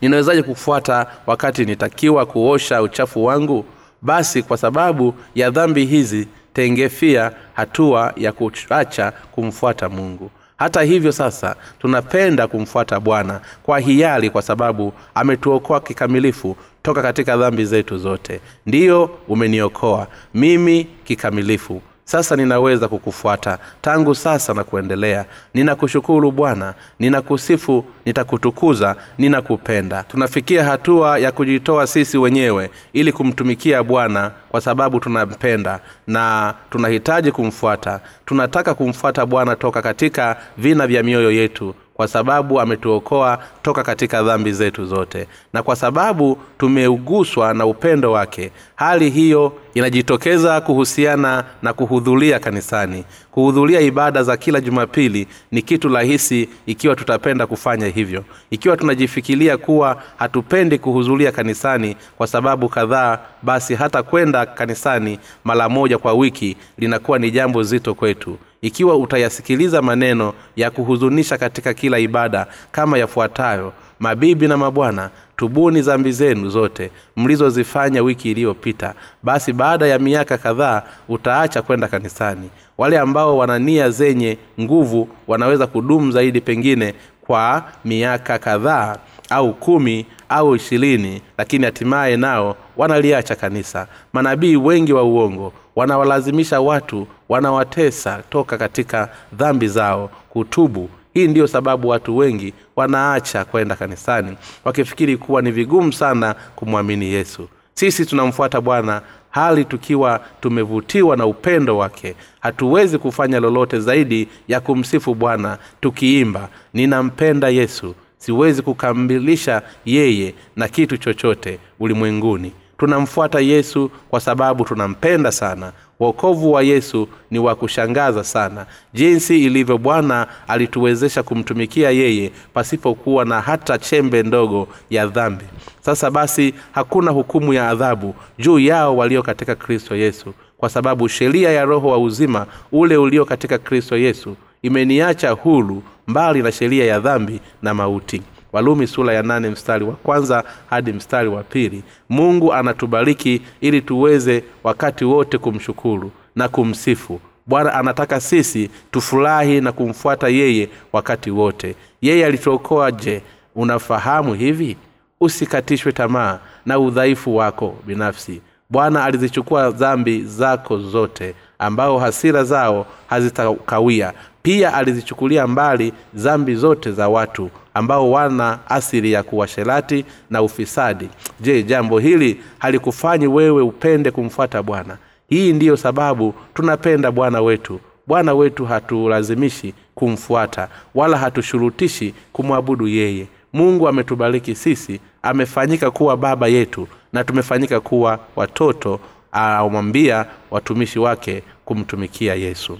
Ninawezaje 0.00 0.42
kufuata 0.42 1.06
wakati 1.26 1.64
nitakiwa 1.64 2.26
kuosha 2.26 2.82
uchafu 2.82 3.24
wangu? 3.24 3.64
Basi 4.02 4.42
kwa 4.42 4.56
sababu 4.56 5.14
ya 5.34 5.50
dhambi 5.50 5.86
hizi 5.86 6.28
tengefia 6.52 7.32
hatua 7.54 8.12
ya 8.16 8.32
kuacha 8.32 9.12
kumfuata 9.32 9.88
mungu. 9.88 10.30
Hata 10.56 10.82
hivyo 10.82 11.12
sasa 11.12 11.56
tunapenda 11.78 12.46
kumfuata 12.46 13.00
bwana 13.00 13.40
kwa 13.62 13.78
hiari 13.78 14.30
kwa 14.30 14.42
sababu 14.42 14.92
ametuokoa 15.14 15.80
kikamilifu 15.80 16.56
toka 16.82 17.02
katika 17.02 17.36
dhambi 17.36 17.64
zetu 17.64 17.98
zote. 17.98 18.40
Ndiyo 18.66 19.10
umeniokoa 19.28 20.06
mimi 20.34 20.84
kikamilifu 21.04 21.82
sasa 22.08 22.36
ninaweza 22.36 22.88
kukufuata. 22.88 23.58
Tangu 23.82 24.14
sasa 24.14 24.54
na 24.54 24.64
kuendelea 24.64 25.24
ninakushukuru 25.54 26.30
bwana 26.30 26.74
ninakusifu 26.98 27.84
nitakutukuza 28.04 28.96
ninakupenda. 29.18 30.02
Tunafikia 30.02 30.64
hatua 30.64 31.18
ya 31.18 31.32
kujitoa 31.32 31.86
sisi 31.86 32.18
wenyewe 32.18 32.70
ili 32.92 33.12
kumtumikia 33.12 33.82
bwana 33.82 34.30
kwa 34.48 34.60
sababu 34.60 35.00
tunampenda 35.00 35.80
na 36.06 36.54
tunahitaji 36.70 37.32
kumfuata. 37.32 38.00
Tunataka 38.26 38.74
kumfuata 38.74 39.26
bwana 39.26 39.56
toka 39.56 39.82
katika 39.82 40.36
vina 40.58 40.86
vya 40.86 41.02
mioyo 41.02 41.30
yetu 41.30 41.74
kwa 41.98 42.08
sababu 42.08 42.60
ametuokoa 42.60 43.38
toka 43.62 43.82
katika 43.82 44.22
dhambi 44.22 44.52
zetu 44.52 44.84
zote. 44.86 45.26
Na 45.52 45.62
kwa 45.62 45.76
sababu 45.76 46.38
tumeuguswa 46.58 47.54
na 47.54 47.66
upendo 47.66 48.12
wake 48.12 48.50
hali 48.76 49.10
hiyo 49.10 49.52
inajitokeza 49.74 50.60
kuhusiana 50.60 51.44
na 51.62 51.72
kuhudhuria 51.72 52.38
kanisani. 52.38 53.04
Kuhudhuria 53.30 53.80
ibada 53.80 54.22
za 54.22 54.36
kila 54.36 54.60
jumapili 54.60 55.26
ni 55.50 55.62
kitu 55.62 55.88
rahisi 55.88 56.48
ikiwa 56.66 56.96
tutapenda 56.96 57.46
kufanya 57.46 57.86
hivyo. 57.86 58.24
Ikiwa 58.50 58.76
tunajifikiria 58.76 59.56
kuwa 59.56 60.02
hatupendi 60.16 60.78
kuhudhuria 60.78 61.32
kanisani 61.32 61.96
kwa 62.16 62.26
sababu 62.26 62.68
kadhaa 62.68 63.18
basi 63.42 63.74
hata 63.74 64.02
kwenda 64.02 64.46
kanisani 64.46 65.18
mara 65.44 65.68
moja 65.68 65.98
kwa 65.98 66.12
wiki 66.14 66.56
linakuwa 66.78 67.18
ni 67.18 67.30
jambo 67.30 67.62
zito 67.62 67.94
kwetu 67.94 68.38
ikiwa 68.62 68.96
utayasikiliza 68.96 69.82
maneno 69.82 70.32
ya 70.56 70.70
kuhuzunisha 70.70 71.38
katika 71.38 71.74
kila 71.74 71.98
ibada 71.98 72.46
kama 72.72 72.98
yafuatayo. 72.98 73.72
Mabibi 74.00 74.48
na 74.48 74.56
mabwana 74.56 75.10
tubuni 75.36 75.82
zambi 75.82 76.12
zenu 76.12 76.48
zote 76.48 76.90
mlizozifanya 77.16 78.02
wiki 78.02 78.30
iliyopita. 78.30 78.94
Basi 79.22 79.52
baada 79.52 79.86
ya 79.86 79.98
miaka 79.98 80.38
kadhaa 80.38 80.82
utaacha 81.08 81.62
kwenda 81.62 81.88
kanisani. 81.88 82.50
Wale 82.78 82.98
ambao 82.98 83.38
wana 83.38 83.58
nia 83.58 83.90
zenye 83.90 84.38
nguvu 84.60 85.08
wanaweza 85.26 85.66
kudumu 85.66 86.12
zaidi 86.12 86.40
pengine 86.40 86.94
kwa 87.20 87.64
miaka 87.84 88.38
kadhaa 88.38 88.96
au 89.30 89.54
kumi 89.54 90.06
au 90.28 90.56
ishirini 90.56 91.22
lakini 91.38 91.64
hatimaye 91.64 92.16
nao 92.16 92.56
wanaliacha 92.76 93.34
kanisa. 93.34 93.86
Manabii 94.12 94.56
wengi 94.56 94.92
wa 94.92 95.02
uongo 95.02 95.52
wanawalazimisha 95.78 96.60
watu 96.60 97.06
wanawatesa 97.28 98.22
toka 98.30 98.58
katika 98.58 99.08
dhambi 99.32 99.68
zao 99.68 100.10
kutubu. 100.28 100.90
Hii 101.14 101.28
ndiyo 101.28 101.46
sababu 101.46 101.88
watu 101.88 102.16
wengi 102.16 102.54
wanaacha 102.76 103.44
kwenda 103.44 103.76
kanisani 103.76 104.36
wakifikiri 104.64 105.16
kuwa 105.16 105.42
ni 105.42 105.50
vigumu 105.50 105.92
sana 105.92 106.34
kumwamini 106.56 107.06
yesu. 107.06 107.48
Sisi 107.74 108.06
tunamfuata 108.06 108.60
bwana 108.60 109.02
hali 109.30 109.64
tukiwa 109.64 110.20
tumevutiwa 110.40 111.16
na 111.16 111.26
upendo 111.26 111.78
wake. 111.78 112.14
Hatuwezi 112.40 112.98
kufanya 112.98 113.40
lolote 113.40 113.80
zaidi 113.80 114.28
ya 114.48 114.60
kumsifu 114.60 115.14
bwana 115.14 115.58
tukiimba 115.80 116.48
ninampenda 116.74 117.48
yesu 117.48 117.94
siwezi 118.16 118.62
kukamilisha 118.62 119.62
yeye 119.84 120.34
na 120.56 120.68
kitu 120.68 120.96
chochote 120.96 121.58
ulimwenguni 121.80 122.52
tunamfuata 122.78 123.40
yesu 123.40 123.90
kwa 124.10 124.20
sababu 124.20 124.64
tunampenda 124.64 125.32
sana. 125.32 125.72
Wokovu 126.00 126.52
wa 126.52 126.62
yesu 126.62 127.08
ni 127.30 127.38
wa 127.38 127.54
kushangaza 127.54 128.24
sana. 128.24 128.66
Jinsi 128.94 129.44
ilivyo 129.44 129.78
bwana 129.78 130.26
alituwezesha 130.48 131.22
kumtumikia 131.22 131.90
yeye 131.90 132.32
pasipokuwa 132.54 133.24
na 133.24 133.40
hata 133.40 133.78
chembe 133.78 134.22
ndogo 134.22 134.68
ya 134.90 135.06
dhambi. 135.06 135.44
Sasa 135.80 136.10
basi 136.10 136.54
hakuna 136.72 137.10
hukumu 137.10 137.52
ya 137.54 137.68
adhabu 137.68 138.14
juu 138.38 138.58
yao 138.58 138.96
walio 138.96 139.22
katika 139.22 139.54
kristo 139.54 139.96
yesu. 139.96 140.34
Kwa 140.56 140.68
sababu 140.68 141.08
sheria 141.08 141.50
ya 141.52 141.64
roho 141.64 141.88
wa 141.88 141.98
uzima 141.98 142.46
ule 142.72 142.96
ulio 142.96 143.24
katika 143.24 143.58
kristo 143.58 143.96
yesu 143.96 144.36
imeniacha 144.62 145.30
huru 145.30 145.82
mbali 146.06 146.42
na 146.42 146.52
sheria 146.52 146.84
ya 146.84 147.00
dhambi 147.00 147.40
na 147.62 147.74
mauti 147.74 148.22
walumi 148.52 148.86
sura 148.86 149.14
ya 149.14 149.22
nane 149.22 149.50
mstari 149.50 149.84
wa 149.84 149.92
kwanza 149.92 150.44
hadi 150.70 150.92
mstari 150.92 151.28
wa 151.28 151.42
pili. 151.42 151.82
Mungu 152.08 152.52
anatubariki 152.54 153.42
ili 153.60 153.80
tuweze 153.82 154.44
wakati 154.64 155.04
wote 155.04 155.38
kumshukuru 155.38 156.10
na 156.36 156.48
kumsifu. 156.48 157.20
Bwana 157.46 157.74
anataka 157.74 158.20
sisi 158.20 158.70
tufurahi 158.90 159.60
na 159.60 159.72
kumfuata 159.72 160.28
yeye 160.28 160.68
wakati 160.92 161.30
wote. 161.30 161.74
Yeye 162.02 162.26
alituokoa 162.26 162.92
je 162.92 163.22
unafahamu 163.54 164.34
hivi? 164.34 164.76
Usikatishwe 165.20 165.92
tamaa 165.92 166.38
na 166.66 166.78
udhaifu 166.78 167.36
wako 167.36 167.74
binafsi. 167.86 168.40
Bwana 168.70 169.04
alizichukua 169.04 169.70
dhambi 169.70 170.22
zako 170.22 170.78
zote 170.78 171.34
ambao 171.58 171.98
hasira 171.98 172.44
zao 172.44 172.86
hazitakawia 173.06 174.12
pia 174.48 174.74
alizichukulia 174.74 175.46
mbali 175.46 175.92
dhambi 176.14 176.54
zote 176.54 176.92
za 176.92 177.08
watu 177.08 177.50
ambao 177.74 178.10
wana 178.10 178.58
asili 178.68 179.12
ya 179.12 179.22
kuwasherati 179.22 180.04
na 180.30 180.42
ufisadi. 180.42 181.08
Je 181.40 181.62
jambo 181.62 181.98
hili 181.98 182.40
halikufanyi 182.58 183.26
wewe 183.26 183.62
upende 183.62 184.10
kumfuata 184.10 184.62
bwana? 184.62 184.96
Hii 185.28 185.52
ndiyo 185.52 185.76
sababu 185.76 186.34
tunapenda 186.54 187.10
bwana 187.10 187.40
wetu. 187.40 187.80
Bwana 188.06 188.34
wetu 188.34 188.64
hatulazimishi 188.66 189.74
kumfuata 189.94 190.68
wala 190.94 191.18
hatushurutishi 191.18 192.14
kumwabudu 192.32 192.88
yeye. 192.88 193.26
Mungu 193.52 193.88
ametubariki 193.88 194.54
sisi 194.54 195.00
amefanyika 195.22 195.90
kuwa 195.90 196.16
baba 196.16 196.48
yetu 196.48 196.88
na 197.12 197.24
tumefanyika 197.24 197.80
kuwa 197.80 198.18
watoto 198.36 199.00
awamwambia 199.32 200.26
watumishi 200.50 200.98
wake 200.98 201.42
kumtumikia 201.64 202.34
yesu 202.34 202.78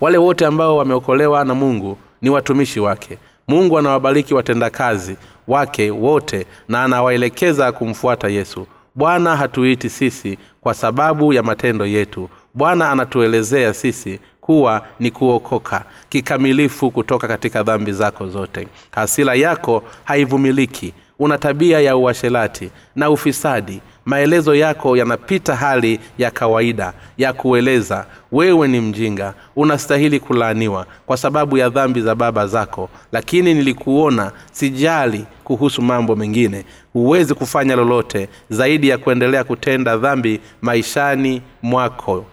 wale 0.00 0.18
wote 0.18 0.46
ambao 0.46 0.76
wameokolewa 0.76 1.44
na 1.44 1.54
mungu 1.54 1.98
ni 2.22 2.30
watumishi 2.30 2.80
wake. 2.80 3.18
Mungu 3.48 3.78
anawabariki 3.78 4.34
watendakazi 4.34 5.16
wake 5.48 5.90
wote 5.90 6.46
na 6.68 6.84
anawaelekeza 6.84 7.72
kumfuata 7.72 8.28
yesu. 8.28 8.66
Bwana 8.94 9.36
hatuiti 9.36 9.90
sisi 9.90 10.38
kwa 10.60 10.74
sababu 10.74 11.32
ya 11.32 11.42
matendo 11.42 11.86
yetu. 11.86 12.28
Bwana 12.54 12.90
anatuelezea 12.90 13.74
sisi 13.74 14.20
kuwa 14.40 14.82
ni 15.00 15.10
kuokoka 15.10 15.84
kikamilifu 16.08 16.90
kutoka 16.90 17.28
katika 17.28 17.62
dhambi 17.62 17.92
zako 17.92 18.26
zote. 18.28 18.68
Hasira 18.90 19.34
yako 19.34 19.82
haivumiliki 20.04 20.94
una 21.20 21.38
tabia 21.38 21.80
ya 21.80 21.96
uashelati 21.96 22.70
na 22.96 23.10
ufisadi. 23.10 23.80
Maelezo 24.04 24.54
yako 24.54 24.96
yanapita 24.96 25.56
hali 25.56 26.00
ya 26.18 26.30
kawaida 26.30 26.92
ya 27.18 27.32
kueleza 27.32 28.06
wewe 28.32 28.68
ni 28.68 28.80
mjinga 28.80 29.34
unastahili 29.56 30.20
kulaaniwa 30.20 30.86
kwa 31.06 31.16
sababu 31.16 31.58
ya 31.58 31.68
dhambi 31.68 32.00
za 32.00 32.14
baba 32.14 32.46
zako 32.46 32.88
lakini 33.12 33.54
nilikuona 33.54 34.32
sijali 34.52 35.24
kuhusu 35.44 35.82
mambo 35.82 36.16
mengine. 36.16 36.64
Huwezi 36.92 37.34
kufanya 37.34 37.76
lolote 37.76 38.28
zaidi 38.50 38.88
ya 38.88 38.98
kuendelea 38.98 39.44
kutenda 39.44 39.96
dhambi 39.96 40.40
maishani 40.62 41.42
mwako 41.62 42.24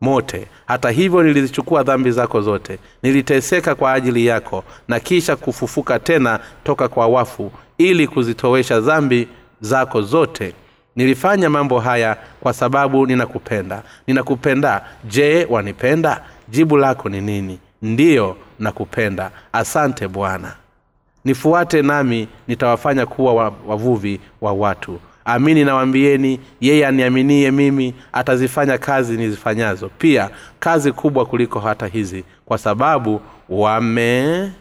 mote. 0.00 0.46
Hata 0.66 0.90
hivyo 0.90 1.22
nilizichukua 1.22 1.82
dhambi 1.82 2.10
zako 2.10 2.40
zote. 2.40 2.78
Niliteseka 3.02 3.74
kwa 3.74 3.92
ajili 3.92 4.26
yako 4.26 4.64
na 4.88 5.00
kisha 5.00 5.36
kufufuka 5.36 5.98
tena 5.98 6.40
toka 6.64 6.88
kwa 6.88 7.06
wafu 7.06 7.52
ili 7.78 8.08
kuzitowesha 8.08 8.80
dhambi 8.80 9.28
zako 9.60 10.02
zote. 10.02 10.52
Nilifanya 10.96 11.50
mambo 11.50 11.80
haya 11.80 12.16
kwa 12.40 12.52
sababu 12.52 13.06
ninakupenda. 13.06 13.82
Ninakupenda. 14.06 14.84
Je 15.04 15.46
wanipenda? 15.50 16.24
Jibu 16.48 16.76
lako 16.76 17.08
ni 17.08 17.20
nini? 17.20 17.58
Ndiyo 17.82 18.36
nakupenda. 18.58 19.30
Asante 19.52 20.08
bwana. 20.08 20.54
Nifuate 21.24 21.82
nami 21.82 22.28
nitawafanya 22.48 23.06
kuwa 23.06 23.52
wavuvi 23.66 24.20
wa 24.40 24.52
watu. 24.52 25.00
Amini 25.24 25.64
nawambieni 25.64 26.40
yeye 26.60 26.86
aniaminie 26.86 27.50
mimi 27.50 27.94
atazifanya 28.12 28.78
kazi 28.78 29.16
nizifanyazo. 29.16 29.90
Pia 29.98 30.30
kazi 30.60 30.92
kubwa 30.92 31.26
kuliko 31.26 31.60
hata 31.60 31.86
hizi 31.86 32.24
kwa 32.46 32.58
sababu 32.58 33.20
wame 33.48 34.52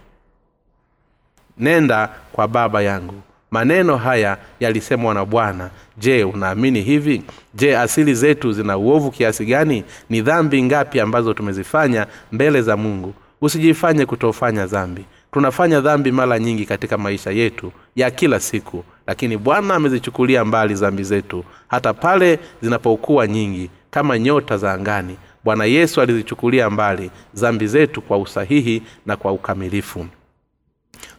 nenda 1.64 2.10
kwa 2.32 2.48
baba 2.48 2.82
yangu. 2.82 3.14
Maneno 3.52 3.98
haya 3.98 4.38
yalisemwa 4.60 5.14
na 5.14 5.26
bwana. 5.26 5.70
Je 5.98 6.24
unaamini 6.24 6.82
hivi? 6.82 7.24
Je 7.54 7.78
asili 7.78 8.14
zetu 8.16 8.52
zina 8.52 8.78
uovu 8.78 9.12
kiasi 9.12 9.46
gani? 9.46 9.84
Ni 10.10 10.22
dhambi 10.22 10.64
ngapi 10.64 11.00
ambazo 11.00 11.34
tumezifanya 11.34 12.08
mbele 12.32 12.62
za 12.62 12.78
mungu? 12.78 13.14
Usijifanye 13.42 14.06
kutofanya 14.06 14.66
dhambi. 14.68 15.06
Tunafanya 15.32 15.82
dhambi 15.82 16.12
mara 16.12 16.40
nyingi 16.40 16.66
katika 16.66 16.98
maisha 16.98 17.32
yetu 17.32 17.72
ya 17.96 18.12
kila 18.12 18.40
siku 18.40 18.84
lakini 19.08 19.38
bwana 19.38 19.76
amezichukulia 19.76 20.46
mbali 20.46 20.74
dhambi 20.74 21.04
zetu 21.04 21.44
hata 21.68 21.94
pale 21.94 22.40
zinapokuwa 22.62 23.28
nyingi 23.28 23.70
kama 23.92 24.20
nyota 24.20 24.58
za 24.58 24.74
angani. 24.74 25.18
Bwana 25.44 25.66
yesu 25.66 26.02
alizichukulia 26.02 26.70
mbali 26.70 27.12
dhambi 27.36 27.68
zetu 27.68 28.02
kwa 28.02 28.18
usahihi 28.18 28.84
na 29.06 29.16
kwa 29.18 29.32
ukamilifu 29.32 30.06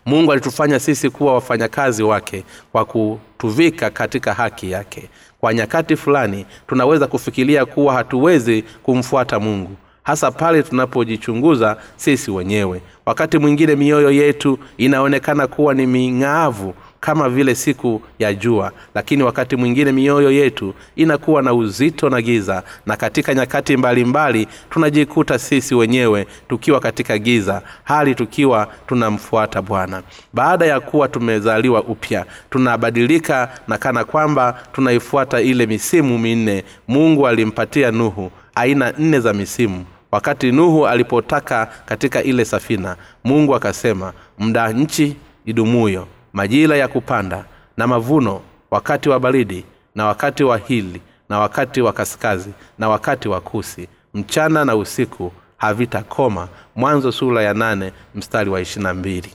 mungu 0.07 0.33
alitufanya 0.33 0.81
sisi 0.81 1.11
kuwa 1.11 1.35
wafanyakazi 1.35 2.03
wake 2.03 2.45
kwa 2.73 2.85
kutuvika 2.85 3.91
katika 3.91 4.35
haki 4.35 4.71
yake. 4.71 5.09
Kwa 5.41 5.55
nyakati 5.55 5.97
fulani 5.97 6.47
tunaweza 6.67 7.07
kufikiria 7.07 7.67
kuwa 7.67 7.95
hatuwezi 7.95 8.65
kumfuata 8.83 9.41
mungu 9.41 9.77
hasa 10.05 10.31
pale 10.31 10.63
tunapojichunguza 10.63 11.77
sisi 11.97 12.31
wenyewe. 12.31 12.81
Wakati 13.07 13.39
mwingine 13.39 13.77
mioyo 13.77 14.11
yetu 14.11 14.59
inaonekana 14.79 15.47
kuwa 15.47 15.75
ni 15.75 15.87
ming'aavu 15.87 16.75
kama 17.05 17.29
vile 17.29 17.55
siku 17.55 18.03
ya 18.19 18.35
jua 18.35 18.73
lakini 18.95 19.23
wakati 19.23 19.57
mwingine 19.57 19.93
mioyo 19.93 20.31
yetu 20.31 20.75
inakuwa 20.97 21.43
na 21.43 21.55
uzito 21.55 22.11
na 22.11 22.23
giza 22.23 22.63
na 22.87 22.97
katika 22.97 23.35
nyakati 23.35 23.77
mbalimbali 23.77 24.39
mbali, 24.45 24.59
tunajikuta 24.71 25.39
sisi 25.39 25.75
wenyewe 25.75 26.27
tukiwa 26.49 26.81
katika 26.81 27.19
giza 27.19 27.63
hali 27.85 28.15
tukiwa 28.15 28.69
tunamfuata 28.87 29.63
bwana. 29.63 30.03
Baada 30.33 30.67
ya 30.67 30.81
kuwa 30.81 31.09
tumezaliwa 31.09 31.83
upya 31.83 32.27
tunabadilika 32.51 33.49
na 33.69 33.79
kana 33.79 34.05
kwamba 34.05 34.61
tunaifuata 34.73 35.41
ile 35.41 35.67
misimu 35.67 36.19
minne 36.19 36.65
mungu 36.89 37.29
alimpatia 37.29 37.91
nuhu 37.91 38.31
aina 38.55 38.93
nne 38.99 39.21
za 39.21 39.33
misimu. 39.33 39.85
Wakati 40.13 40.53
nuhu 40.53 40.87
alipotaka 40.87 41.69
katika 41.87 42.23
ile 42.23 42.45
safina 42.45 42.97
mungu 43.25 43.55
akasema 43.55 44.13
mda 44.39 44.73
nchi 44.73 45.17
idumuyo 45.47 46.07
majira 46.35 46.77
ya 46.77 46.89
kupanda 46.89 47.45
na 47.77 47.87
mavuno 47.87 48.41
wakati 48.71 49.09
wa 49.09 49.21
baridi 49.21 49.65
na 49.95 50.07
wakati 50.07 50.45
wa 50.45 50.59
hili 50.59 51.01
na 51.29 51.39
wakati 51.39 51.81
wa 51.81 51.93
kaskazi 51.93 52.51
na 52.79 52.89
wakati 52.89 53.29
wa 53.29 53.41
kusi 53.41 53.89
mchana 54.15 54.65
na 54.65 54.77
usiku 54.77 55.33
havitakoma 55.57 56.49
mwanzo 56.77 57.13
sura 57.13 57.43
ya 57.43 57.55
nane 57.55 57.93
mstari 58.15 58.51
wa 58.51 58.61
ishirina 58.61 58.95
mbili. 58.95 59.31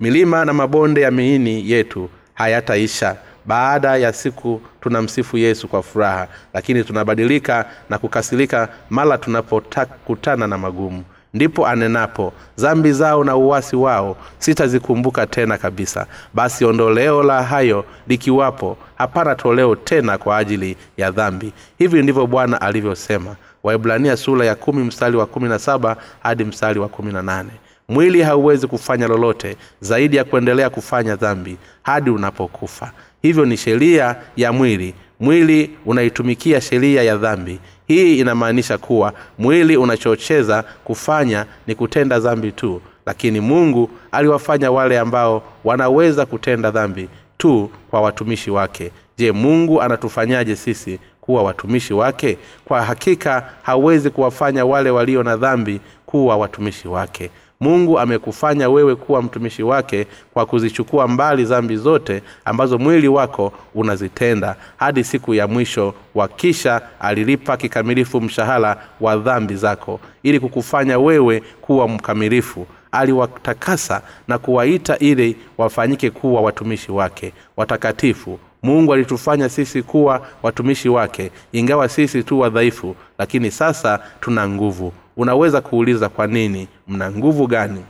Milima 0.00 0.44
na 0.44 0.52
mabonde 0.52 1.00
ya 1.00 1.10
miini 1.10 1.70
yetu 1.70 2.10
hayataisha. 2.34 3.16
Baada 3.46 3.96
ya 3.96 4.12
siku 4.12 4.60
tunamsifu 4.80 5.38
yesu 5.38 5.68
kwa 5.68 5.82
furaha 5.82 6.28
lakini 6.54 6.84
tunabadilika 6.84 7.70
na 7.90 7.98
kukasirika 7.98 8.68
mara 8.90 9.18
tunapokutana 9.18 10.46
na 10.46 10.58
magumu 10.58 11.04
ndipo 11.34 11.66
anenapo. 11.66 12.32
Zambi 12.56 12.92
zao 12.92 13.24
na 13.24 13.36
uwasi 13.36 13.76
wao 13.76 14.16
sitazikumbuka 14.38 15.26
tena 15.26 15.58
kabisa. 15.58 16.06
Basi 16.34 16.64
ondoleo 16.64 17.22
la 17.22 17.42
hayo 17.42 17.84
likiwapo 18.08 18.76
hapana 18.94 19.34
toleo 19.34 19.76
tena 19.76 20.18
kwa 20.18 20.36
ajili 20.36 20.76
ya 20.96 21.10
dhambi. 21.10 21.52
Hivi 21.78 22.02
ndivyo 22.02 22.26
bwana 22.26 22.60
alivyosema. 22.60 23.36
Waibrania 23.62 24.16
sura 24.16 24.46
ya 24.46 24.54
kumi 24.54 24.84
mstari 24.84 25.16
wa 25.16 25.26
kumi 25.26 25.48
na 25.48 25.58
saba 25.58 25.96
hadi 26.22 26.44
mstari 26.44 26.80
wa 26.80 26.88
kumi 26.88 27.12
na 27.12 27.22
nane. 27.22 27.50
Mwili 27.88 28.22
hauwezi 28.22 28.66
kufanya 28.66 29.08
lolote 29.08 29.56
zaidi 29.80 30.16
ya 30.16 30.24
kuendelea 30.24 30.70
kufanya 30.70 31.16
dhambi 31.16 31.56
hadi 31.82 32.10
unapokufa. 32.10 32.92
Hivyo 33.22 33.44
ni 33.44 33.56
sheria 33.56 34.16
ya 34.36 34.52
mwili. 34.52 34.94
Mwili 35.20 35.70
unaitumikia 35.86 36.60
sheria 36.60 37.02
ya 37.02 37.16
dhambi 37.16 37.58
hii 37.94 38.18
inamaanisha 38.18 38.78
kuwa 38.78 39.12
mwili 39.38 39.76
unachocheza 39.76 40.64
kufanya 40.84 41.46
ni 41.66 41.74
kutenda 41.74 42.20
dhambi 42.20 42.52
tu 42.52 42.80
lakini 43.06 43.40
mungu 43.40 43.90
aliwafanya 44.12 44.70
wale 44.70 44.98
ambao 44.98 45.42
wanaweza 45.64 46.26
kutenda 46.26 46.70
dhambi 46.70 47.08
tu 47.38 47.70
kwa 47.90 48.00
watumishi 48.00 48.50
wake. 48.50 48.90
Je 49.18 49.32
mungu 49.32 49.82
anatufanyaje 49.82 50.56
sisi 50.56 50.98
kuwa 51.20 51.42
watumishi 51.42 51.94
wake? 51.94 52.38
Kwa 52.64 52.82
hakika 52.82 53.50
hawezi 53.62 54.10
kuwafanya 54.10 54.64
wale 54.64 54.90
walio 54.90 55.22
na 55.22 55.36
dhambi 55.36 55.80
kuwa 56.06 56.36
watumishi 56.36 56.88
wake 56.88 57.30
mungu 57.62 57.98
amekufanya 57.98 58.68
wewe 58.70 58.94
kuwa 58.96 59.22
mtumishi 59.22 59.62
wake 59.62 60.06
kwa 60.34 60.46
kuzichukua 60.46 61.08
mbali 61.08 61.44
zambi 61.44 61.76
zote 61.76 62.22
ambazo 62.44 62.78
mwili 62.78 63.08
wako 63.08 63.52
unazitenda 63.74 64.56
hadi 64.76 65.04
siku 65.04 65.34
ya 65.34 65.48
mwisho 65.48 65.94
wa 66.14 66.28
kisha 66.28 66.80
alilipa 67.00 67.56
kikamilifu 67.56 68.20
mshahara 68.20 68.76
wa 69.00 69.16
dhambi 69.16 69.54
zako 69.56 70.00
ili 70.22 70.40
kukufanya 70.40 70.98
wewe 70.98 71.42
kuwa 71.60 71.88
mkamilifu. 71.88 72.66
Aliwatakasa 72.92 74.02
na 74.28 74.38
kuwaita 74.38 74.98
ili 74.98 75.36
wafanyike 75.58 76.10
kuwa 76.10 76.40
watumishi 76.40 76.92
wake. 76.92 77.32
Watakatifu 77.56 78.38
mungu 78.62 78.92
alitufanya 78.92 79.48
sisi 79.48 79.82
kuwa 79.82 80.26
watumishi 80.42 80.88
wake 80.88 81.30
ingawa 81.52 81.88
sisi 81.88 82.22
tu 82.22 82.40
wadhaifu 82.40 82.96
lakini 83.18 83.50
sasa 83.50 84.00
tuna 84.20 84.48
nguvu 84.48 84.92
unaweza 85.16 85.60
kuuliza 85.60 86.08
kwa 86.08 86.26
nini 86.26 86.68
mna 86.88 87.10
nguvu 87.10 87.46
gani? 87.46 87.84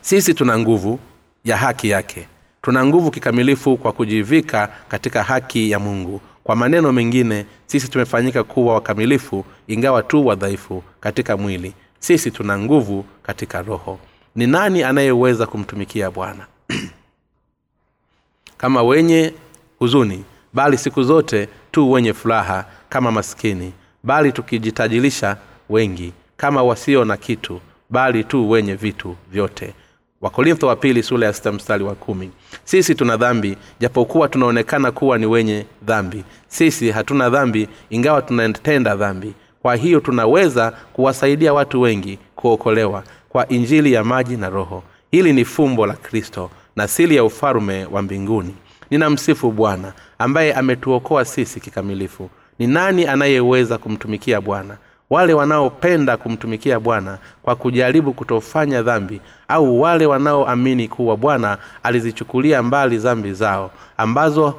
Sisi 0.00 0.34
tuna 0.34 0.58
nguvu 0.58 0.98
ya 1.44 1.56
haki 1.56 1.88
yake. 1.90 2.28
Tuna 2.62 2.86
nguvu 2.86 3.10
kikamilifu 3.10 3.76
kwa 3.76 3.92
kujivika 3.92 4.68
katika 4.88 5.22
haki 5.22 5.70
ya 5.70 5.78
mungu. 5.78 6.20
Kwa 6.44 6.56
maneno 6.56 6.92
mengine 6.92 7.46
sisi 7.66 7.88
tumefanyika 7.88 8.44
kuwa 8.44 8.74
wakamilifu 8.74 9.44
ingawa 9.66 10.02
tu 10.02 10.26
wadhaifu 10.26 10.82
katika 11.00 11.36
mwili. 11.36 11.74
Sisi 11.98 12.30
tuna 12.30 12.58
nguvu 12.58 13.04
katika 13.22 13.62
roho. 13.62 13.98
Ni 14.36 14.46
nani 14.46 14.82
anayeweza 14.82 15.46
kumtumikia 15.46 16.10
bwana? 16.10 16.46
Kama 18.60 18.82
wenye 18.82 19.34
huzuni 19.78 20.24
bali 20.52 20.78
siku 20.78 21.02
zote 21.02 21.48
tu 21.70 21.90
wenye 21.92 22.12
furaha 22.14 22.64
kama 22.88 23.10
maskini 23.12 23.72
bali 24.02 24.32
tukijitajirisha 24.32 25.36
wengi 25.72 26.12
kama 26.36 26.62
wasio 26.62 27.04
na 27.04 27.16
kitu 27.16 27.60
bali 27.90 28.24
tu 28.24 28.50
wenye 28.50 28.74
vitu 28.74 29.16
vyote. 29.32 29.74
Wakorintho 30.20 30.66
wa 30.66 30.76
pili 30.76 31.02
sura 31.02 31.26
ya 31.26 31.32
sita 31.32 31.52
mstari 31.52 31.84
wa 31.84 31.94
kumi. 31.94 32.30
Sisi 32.64 32.94
tuna 32.94 33.16
dhambi 33.16 33.56
japokuwa 33.80 34.28
tunaonekana 34.28 34.90
kuwa 34.92 35.18
ni 35.18 35.26
wenye 35.26 35.66
dhambi. 35.82 36.24
Sisi 36.48 36.90
hatuna 36.90 37.30
dhambi 37.30 37.68
ingawa 37.90 38.22
tunatenda 38.22 38.96
dhambi. 38.96 39.32
Kwa 39.62 39.76
hiyo 39.76 40.00
tunaweza 40.00 40.70
kuwasaidia 40.92 41.52
watu 41.52 41.80
wengi 41.80 42.18
kuokolewa 42.36 43.02
kwa 43.28 43.48
injili 43.48 43.92
ya 43.92 44.04
maji 44.04 44.36
na 44.36 44.50
roho. 44.50 44.82
Hili 45.10 45.32
ni 45.32 45.44
fumbo 45.44 45.86
la 45.86 45.94
kristo 45.94 46.50
na 46.76 46.88
sili 46.88 47.16
ya 47.16 47.24
ufalume 47.24 47.84
wa 47.84 48.02
mbinguni. 48.02 48.54
Ninamsifu 48.90 49.50
bwana 49.52 49.92
ambaye 50.18 50.54
ametuokoa 50.54 51.24
sisi 51.24 51.60
kikamilifu. 51.60 52.30
Ni 52.58 52.66
nani 52.66 53.06
anayeweza 53.06 53.78
kumtumikia 53.78 54.40
bwana 54.40 54.76
wale 55.12 55.34
wanaopenda 55.34 56.16
kumtumikia 56.16 56.80
bwana 56.80 57.18
kwa 57.42 57.56
kujaribu 57.56 58.12
kutofanya 58.12 58.82
dhambi 58.82 59.20
au 59.48 59.80
wale 59.80 60.06
wanaoamini 60.06 60.88
kuwa 60.88 61.16
bwana 61.16 61.58
alizichukulia 61.82 62.62
mbali 62.62 62.98
dhambi 62.98 63.32
zao 63.32 63.70
ambazo 63.96 64.54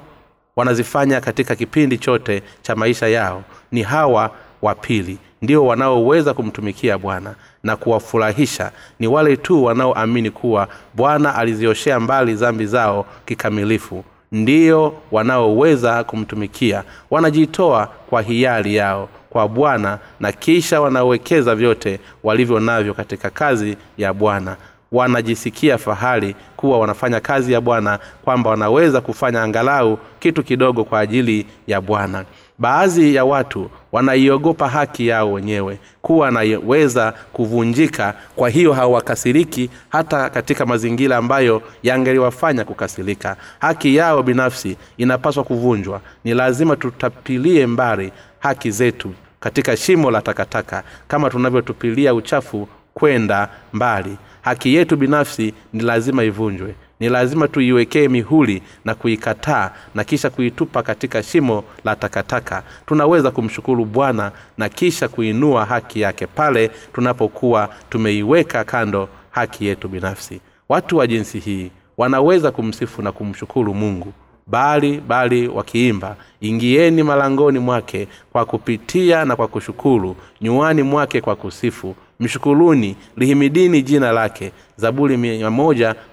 wanazifanya 0.55 1.21
katika 1.21 1.55
kipindi 1.55 1.97
chote 1.97 2.43
cha 2.61 2.75
maisha 2.75 3.07
yao 3.07 3.43
ni 3.71 3.81
hawa 3.81 4.31
wa 4.61 4.75
pili. 4.75 5.17
Ndio 5.41 5.65
wanaoweza 5.65 6.33
kumtumikia 6.33 6.97
bwana 6.97 7.35
na 7.63 7.75
kuwafurahisha. 7.75 8.71
Ni 8.99 9.07
wale 9.07 9.37
tu 9.37 9.63
wanaoamini 9.63 10.31
kuwa 10.31 10.67
bwana 10.93 11.35
alizioshea 11.35 11.99
mbali 11.99 12.33
dhambi 12.33 12.65
zao 12.65 13.05
kikamilifu. 13.25 14.03
Ndiyo 14.31 14.93
wanaoweza 15.11 16.03
kumtumikia. 16.03 16.83
Wanajitoa 17.11 17.87
kwa 18.09 18.21
hiari 18.21 18.75
yao 18.75 19.09
kwa 19.33 19.47
bwana 19.47 19.99
na 20.19 20.31
kisha 20.31 20.81
wanawekeza 20.81 21.55
vyote 21.55 21.99
walivyo 22.23 22.59
navyo 22.59 22.93
katika 22.93 23.29
kazi 23.29 23.77
ya 23.97 24.13
bwana. 24.13 24.55
Wanajisikia 24.91 25.77
fahari 25.77 26.35
kuwa 26.57 26.79
wanafanya 26.79 27.19
kazi 27.19 27.53
ya 27.53 27.61
bwana 27.61 27.99
kwamba 28.23 28.49
wanaweza 28.49 29.01
kufanya 29.01 29.43
angalau 29.43 29.97
kitu 30.19 30.43
kidogo 30.43 30.83
kwa 30.83 30.99
ajili 30.99 31.45
ya 31.67 31.81
bwana. 31.81 32.25
Baadhi 32.57 33.15
ya 33.15 33.25
watu 33.25 33.69
wanaiogopa 33.91 34.69
haki 34.69 35.07
yao 35.07 35.31
wenyewe 35.33 35.79
kuwa 36.01 36.27
anaweza 36.27 37.13
kuvunjika 37.33 38.13
kwa 38.35 38.49
hiyo 38.49 38.73
hawakasiriki 38.73 39.69
hata 39.89 40.29
katika 40.29 40.65
mazingira 40.65 41.17
ambayo 41.17 41.61
yangeliwafanya 41.83 42.63
kukasirika. 42.65 43.35
Haki 43.59 43.95
yao 43.95 44.23
binafsi 44.23 44.77
inapaswa 44.97 45.43
kuvunjwa. 45.43 46.01
Ni 46.23 46.33
lazima 46.33 46.75
tutapilie 46.75 47.67
mbali 47.67 48.11
haki 48.39 48.71
zetu 48.71 49.13
katika 49.43 49.77
shimo 49.77 50.11
la 50.11 50.21
takataka 50.21 50.83
kama 51.07 51.29
tunavyotupilia 51.29 52.13
uchafu 52.13 52.67
kwenda 52.93 53.49
mbali. 53.73 54.17
Haki 54.41 54.75
yetu 54.75 54.97
binafsi 54.97 55.53
ni 55.73 55.83
lazima 55.83 56.23
ivunjwe 56.23 56.75
ni 56.99 57.09
lazima 57.09 57.47
tuiwekee 57.47 58.07
mihuli 58.07 58.61
na 58.85 58.95
kuikataa 58.95 59.71
na 59.95 60.03
kisha 60.03 60.29
kuitupa 60.29 60.83
katika 60.83 61.23
shimo 61.23 61.63
la 61.85 61.95
takataka. 61.95 62.63
Tunaweza 62.85 63.31
kumshukuru 63.31 63.85
bwana 63.85 64.31
na 64.57 64.69
kisha 64.69 65.07
kuinua 65.07 65.65
haki 65.65 66.01
yake 66.01 66.27
pale 66.27 66.71
tunapokuwa 66.93 67.69
tumeiweka 67.89 68.63
kando 68.63 69.09
haki 69.31 69.65
yetu 69.65 69.87
binafsi. 69.87 70.41
Watu 70.69 70.97
wa 70.97 71.07
jinsi 71.07 71.39
hii 71.39 71.71
wanaweza 71.97 72.51
kumsifu 72.51 73.01
na 73.01 73.11
kumshukuru 73.11 73.73
mungu 73.73 74.13
bali 74.47 75.01
bali 75.07 75.47
wakiimba 75.47 76.15
ingieni 76.41 77.03
malangoni 77.03 77.59
mwake 77.59 78.07
kwa 78.31 78.45
kupitia 78.45 79.25
na 79.25 79.35
kwa 79.35 79.47
kushukuru 79.47 80.15
nyuani 80.41 80.83
mwake 80.83 81.21
kwa 81.21 81.35
kusifu 81.35 81.95
mshukuruni 82.19 82.95
lihimidini 83.17 83.81
jina 83.81 84.11
lake 84.11 84.51
zaburi 84.77 85.17
mia 85.17 85.51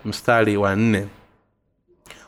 mstari 0.05 0.57
wa 0.57 0.77
nne. 0.77 1.07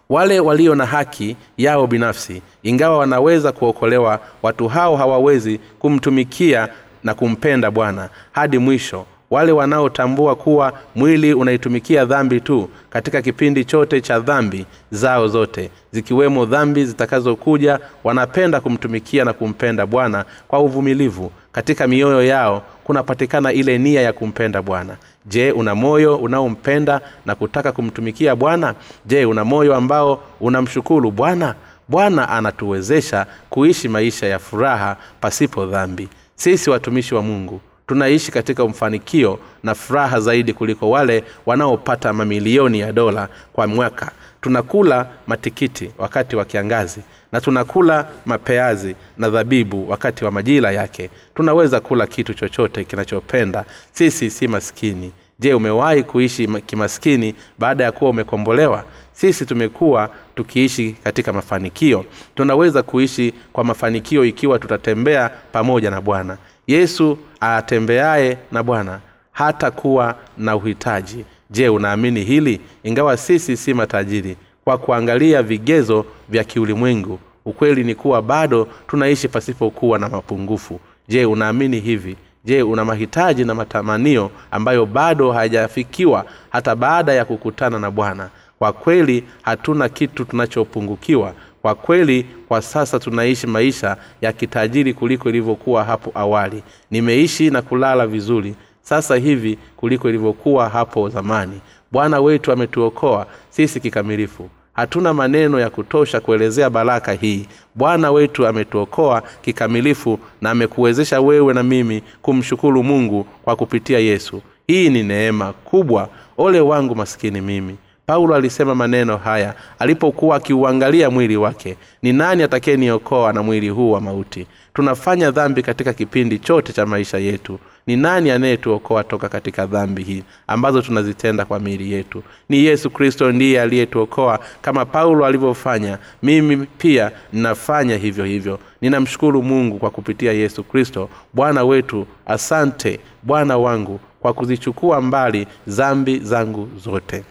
Wale 0.09 0.41
walio 0.41 0.75
na 0.75 0.87
haki 0.87 1.37
yao 1.57 1.87
binafsi 1.87 2.43
ingawa 2.63 2.99
wanaweza 2.99 3.53
kuokolewa 3.53 4.21
watu 4.43 4.69
hao 4.69 4.97
hawawezi 4.97 5.61
kumtumikia 5.79 6.69
na 7.05 7.15
kumpenda 7.15 7.71
bwana 7.71 8.09
hadi 8.33 8.59
mwisho 8.59 9.07
wale 9.33 9.53
wanaotambua 9.53 10.37
kuwa 10.37 10.73
mwili 10.95 11.35
unaitumikia 11.35 12.05
dhambi 12.05 12.41
tu 12.41 12.69
katika 12.91 13.23
kipindi 13.23 13.65
chote 13.65 14.01
cha 14.01 14.21
dhambi 14.21 14.67
zao 14.91 15.29
zote 15.29 15.71
zikiwemo 15.93 16.47
dhambi 16.47 16.85
zitakazokuja 16.85 17.79
wanapenda 18.05 18.61
kumtumikia 18.61 19.25
na 19.25 19.33
kumpenda 19.33 19.87
bwana 19.87 20.25
kwa 20.49 20.59
uvumilivu. 20.61 21.31
Katika 21.53 21.87
mioyo 21.87 22.23
yao 22.25 22.63
kunapatikana 22.85 23.53
ile 23.53 23.79
nia 23.79 24.01
ya 24.01 24.13
kumpenda 24.13 24.63
bwana. 24.63 24.97
Je 25.27 25.53
una 25.53 25.75
moyo 25.75 26.17
unaompenda 26.17 27.01
na 27.27 27.35
kutaka 27.35 27.73
kumtumikia 27.73 28.37
bwana? 28.37 28.75
Je 29.07 29.25
una 29.25 29.45
moyo 29.45 29.75
ambao 29.77 30.23
unamshukuru 30.41 31.11
bwana? 31.11 31.55
Bwana 31.89 32.29
anatuwezesha 32.29 33.27
kuishi 33.51 33.89
maisha 33.89 34.27
ya 34.27 34.39
furaha 34.39 34.97
pasipo 35.21 35.67
dhambi. 35.67 36.09
Sisi 36.35 36.71
watumishi 36.71 37.15
wa 37.15 37.23
mungu 37.23 37.61
tunaishi 37.87 38.33
katika 38.33 38.65
mfanikio 38.67 39.39
na 39.63 39.75
furaha 39.75 40.21
zaidi 40.21 40.53
kuliko 40.53 40.91
wale 40.91 41.25
wanaopata 41.47 42.13
mamilioni 42.13 42.81
ya 42.81 42.93
dola 42.93 43.29
kwa 43.53 43.67
mwaka. 43.67 44.11
Tunakula 44.41 45.07
matikiti 45.27 45.91
wakati 45.99 46.37
wa 46.37 46.45
kiangazi 46.45 47.01
na 47.33 47.41
tunakula 47.41 48.09
mapeazi 48.27 48.97
na 49.19 49.31
dhabibu 49.31 49.91
wakati 49.91 50.25
wa 50.25 50.31
majira 50.31 50.73
yake. 50.73 51.11
Tunaweza 51.35 51.81
kula 51.81 52.07
kitu 52.07 52.35
chochote 52.35 52.85
kinachopenda. 52.85 53.65
Sisi 53.93 54.31
si 54.31 54.49
maskini. 54.49 55.13
Je 55.39 55.55
umewahi 55.55 56.03
kuishi 56.03 56.47
kimaskini 56.67 57.35
baada 57.59 57.85
ya 57.85 57.93
kuwa 57.93 58.11
umekombolewa? 58.11 58.85
Sisi 59.13 59.47
tumekuwa 59.47 60.11
tukiishi 60.35 60.97
katika 61.05 61.33
mafanikio. 61.33 62.05
Tunaweza 62.35 62.83
kuishi 62.83 63.35
kwa 63.53 63.65
mafanikio 63.65 64.25
ikiwa 64.25 64.59
tutatembea 64.59 65.31
pamoja 65.53 65.91
na 65.91 66.01
bwana 66.01 66.39
yesu 66.67 67.19
atembeaye 67.41 68.39
na 68.53 68.63
bwana 68.63 69.01
hata 69.33 69.71
kuwa 69.71 70.15
na 70.39 70.57
uhitaji. 70.57 71.25
Je 71.51 71.69
unaamini 71.69 72.25
hili? 72.25 72.61
Ingawa 72.83 73.17
sisi 73.17 73.57
si 73.57 73.75
matajiri 73.75 74.37
kwa 74.65 74.79
kuangalia 74.79 75.43
vigezo 75.43 76.05
vya 76.29 76.45
kiulimwengu 76.45 77.19
ukweli 77.45 77.85
ni 77.85 77.95
kuwa 77.95 78.23
bado 78.23 78.69
tunaishi 78.87 79.29
pasipokuwa 79.29 79.99
na 79.99 80.09
mapungufu. 80.09 80.81
Je 81.09 81.25
unaamini 81.25 81.81
hivi? 81.81 82.17
Je 82.45 82.63
una 82.63 82.85
mahitaji 82.85 83.45
na 83.45 83.55
matamanio 83.55 84.31
ambayo 84.51 84.87
bado 84.87 85.33
hayajafikiwa 85.33 86.25
hata 86.51 86.77
baada 86.77 87.13
ya 87.13 87.25
kukutana 87.25 87.79
na 87.79 87.91
bwana? 87.91 88.29
Kwa 88.59 88.73
kweli 88.73 89.25
hatuna 89.43 89.89
kitu 89.89 90.25
tunachopungukiwa 90.25 91.35
kwa 91.63 91.75
kweli 91.75 92.27
kwa 92.49 92.63
sasa 92.63 92.99
tunaishi 92.99 93.47
maisha 93.47 93.97
ya 94.21 94.33
kitajiri 94.33 94.95
kuliko 94.95 95.29
ilivyokuwa 95.29 95.85
hapo 95.85 96.11
awali. 96.15 96.63
Nimeishi 96.91 97.51
na 97.51 97.63
kulala 97.63 98.07
vizuri 98.07 98.55
sasa 98.83 99.17
hivi 99.17 99.59
kuliko 99.77 100.09
ilivyokuwa 100.09 100.69
hapo 100.69 101.09
zamani. 101.09 101.61
Bwana 101.93 102.21
wetu 102.21 102.53
ametuokoa 102.53 103.27
sisi 103.51 103.81
kikamilifu. 103.81 104.49
Hatuna 104.73 105.15
maneno 105.15 105.61
ya 105.61 105.71
kutosha 105.71 106.21
kuelezea 106.21 106.71
baraka 106.71 107.13
hii. 107.13 107.47
Bwana 107.75 108.13
wetu 108.13 108.47
ametuokoa 108.47 109.23
kikamilifu 109.43 110.19
na 110.41 110.51
amekuwezesha 110.51 111.21
wewe 111.21 111.55
na 111.55 111.63
mimi 111.63 112.03
kumshukuru 112.23 112.83
mungu 112.83 113.25
kwa 113.45 113.57
kupitia 113.57 113.99
yesu. 113.99 114.43
Hii 114.67 114.91
ni 114.91 115.03
neema 115.03 115.53
kubwa. 115.53 116.09
Ole 116.39 116.61
wangu 116.61 116.95
maskini 116.95 117.41
mimi 117.41 117.77
paulo 118.07 118.35
alisema 118.35 118.75
maneno 118.75 119.17
haya 119.17 119.55
alipokuwa 119.79 120.37
akiuangalia 120.37 121.11
mwili 121.11 121.37
wake 121.37 121.77
ni 122.03 122.13
nani 122.13 122.43
atakayeniokoa 122.43 123.33
na 123.33 123.43
mwili 123.43 123.69
huu 123.69 123.91
wa 123.91 124.01
mauti? 124.01 124.47
Tunafanya 124.75 125.31
dhambi 125.31 125.63
katika 125.63 125.93
kipindi 125.93 126.39
chote 126.39 126.73
cha 126.73 126.87
maisha 126.87 127.19
yetu. 127.19 127.59
Ni 127.87 127.97
nani 127.97 128.31
anayetuokoa 128.31 129.05
toka 129.05 129.29
katika 129.29 129.67
dhambi 129.67 130.03
hii 130.03 130.23
ambazo 130.47 130.83
tunazitenda 130.83 131.45
kwa 131.45 131.61
miili 131.61 131.93
yetu? 131.93 132.23
Ni 132.49 132.65
yesu 132.65 132.91
kristo 132.91 133.33
ndiye 133.33 133.63
aliyetuokoa 133.63 134.39
kama 134.63 134.85
paulo 134.85 135.27
alivyofanya. 135.27 135.99
Mimi 136.23 136.57
pia 136.79 137.11
ninafanya 137.33 137.97
hivyo 137.97 138.25
hivyo. 138.25 138.59
Ninamshukuru 138.81 139.43
mungu 139.43 139.79
kwa 139.79 139.91
kupitia 139.91 140.33
yesu 140.33 140.65
kristo 140.65 141.09
bwana 141.35 141.65
wetu. 141.65 142.07
Asante 142.27 143.01
bwana 143.23 143.59
wangu 143.59 144.01
kwa 144.21 144.33
kuzichukua 144.33 145.01
mbali 145.01 145.47
dhambi 145.67 146.19
zangu 146.19 146.69
zote 146.85 147.25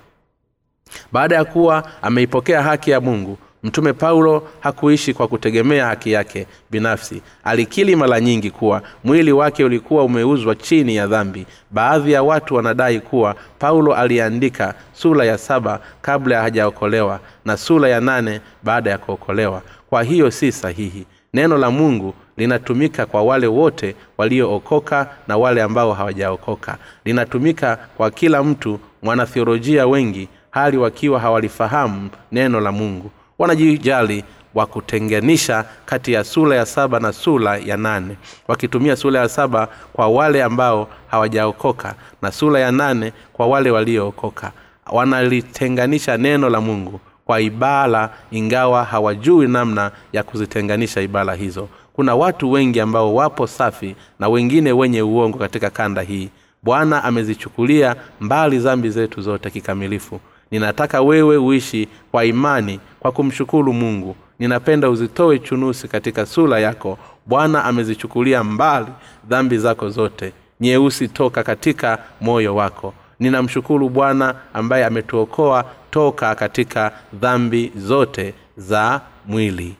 baada 1.11 1.35
ya 1.35 1.45
kuwa 1.45 1.83
ameipokea 2.01 2.63
haki 2.63 2.91
ya 2.91 3.01
mungu 3.01 3.37
mtume 3.63 3.93
paulo 3.93 4.47
hakuishi 4.59 5.13
kwa 5.13 5.27
kutegemea 5.27 5.85
haki 5.85 6.11
yake 6.11 6.47
binafsi. 6.71 7.21
Alikili 7.43 7.95
mara 7.95 8.19
nyingi 8.19 8.51
kuwa 8.51 8.81
mwili 9.03 9.31
wake 9.31 9.63
ulikuwa 9.63 10.03
umeuzwa 10.03 10.55
chini 10.55 10.95
ya 10.95 11.07
dhambi. 11.07 11.45
Baadhi 11.71 12.11
ya 12.11 12.23
watu 12.23 12.55
wanadai 12.55 12.99
kuwa 12.99 13.35
paulo 13.59 13.95
aliandika 13.95 14.73
sura 14.93 15.25
ya 15.25 15.37
saba 15.37 15.79
kabla 16.01 16.41
hajaokolewa 16.41 17.19
na 17.45 17.57
sura 17.57 17.89
ya 17.89 18.01
nane 18.01 18.41
baada 18.63 18.89
ya 18.89 18.97
kuokolewa. 18.97 19.61
Kwa 19.89 20.03
hiyo 20.03 20.31
si 20.31 20.51
sahihi. 20.51 21.05
Neno 21.33 21.57
la 21.57 21.71
mungu 21.71 22.13
linatumika 22.37 23.05
kwa 23.05 23.23
wale 23.23 23.47
wote 23.47 23.95
waliookoka 24.17 25.07
na 25.27 25.37
wale 25.37 25.61
ambao 25.61 25.93
hawajaokoka. 25.93 26.77
Linatumika 27.05 27.75
kwa 27.97 28.11
kila 28.11 28.43
mtu. 28.43 28.79
Mwanathiolojia 29.03 29.87
wengi 29.87 30.27
hali 30.51 30.77
wakiwa 30.77 31.19
hawalifahamu 31.19 32.09
neno 32.31 32.59
la 32.59 32.71
mungu. 32.71 33.11
Wanajijali 33.39 34.23
wa 34.55 34.65
kutenganisha 34.65 35.65
kati 35.85 36.13
ya 36.13 36.23
sura 36.23 36.55
ya 36.55 36.65
saba 36.65 36.99
na 36.99 37.13
sura 37.13 37.57
ya 37.57 37.77
nane 37.77 38.17
wakitumia 38.47 38.95
sura 38.95 39.19
ya 39.19 39.29
saba 39.29 39.67
kwa 39.93 40.07
wale 40.07 40.43
ambao 40.43 40.87
hawajaokoka 41.07 41.95
na 42.21 42.31
sura 42.31 42.59
ya 42.59 42.71
nane 42.71 43.13
kwa 43.33 43.47
wale 43.47 43.71
waliookoka. 43.71 44.51
Wanalitenganisha 44.91 46.17
neno 46.17 46.49
la 46.49 46.61
mungu 46.61 46.99
kwa 47.25 47.41
ibara 47.41 48.09
ingawa 48.31 48.83
hawajui 48.83 49.47
namna 49.47 49.91
ya 50.13 50.23
kuzitenganisha 50.23 51.01
ibara 51.01 51.33
hizo. 51.35 51.67
Kuna 51.93 52.15
watu 52.15 52.51
wengi 52.51 52.79
ambao 52.79 53.15
wapo 53.15 53.47
safi 53.47 53.95
na 54.19 54.29
wengine 54.29 54.71
wenye 54.71 55.01
uongo 55.01 55.37
katika 55.37 55.69
kanda 55.69 56.01
hii. 56.01 56.29
Bwana 56.63 57.03
amezichukulia 57.03 57.95
mbali 58.21 58.59
zambi 58.59 58.89
zetu 58.89 59.21
zote 59.21 59.49
kikamilifu 59.49 60.19
ninataka 60.51 61.01
wewe 61.01 61.37
uishi 61.37 61.87
kwa 62.11 62.25
imani 62.25 62.79
kwa 62.99 63.11
kumshukuru 63.11 63.73
mungu. 63.73 64.15
Ninapenda 64.39 64.89
uzitoe 64.89 65.39
chunusi 65.39 65.87
katika 65.87 66.25
sura 66.25 66.59
yako. 66.59 66.97
Bwana 67.25 67.63
amezichukulia 67.65 68.43
mbali 68.43 68.87
dhambi 69.29 69.57
zako 69.57 69.89
zote. 69.89 70.33
Nyeusi 70.59 71.07
toka 71.07 71.43
katika 71.43 71.99
moyo 72.21 72.55
wako. 72.55 72.93
Ninamshukuru 73.19 73.89
bwana 73.89 74.35
ambaye 74.53 74.85
ametuokoa 74.85 75.65
toka 75.91 76.35
katika 76.35 76.91
dhambi 77.13 77.71
zote 77.75 78.33
za 78.57 79.01
mwili. 79.27 79.75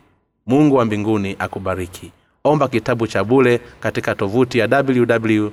Mungu 0.47 0.75
wa 0.75 0.85
mbinguni 0.85 1.35
akubariki. 1.39 2.11
Omba 2.43 2.67
kitabu 2.67 3.07
cha 3.07 3.23
bule 3.23 3.61
katika 3.79 4.15
tovuti 4.15 4.57
ya 4.59 4.67
www 4.67 5.49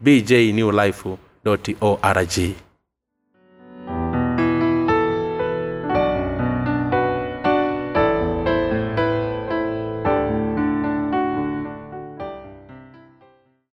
bjnewlife 0.00 1.16
org 1.80 2.38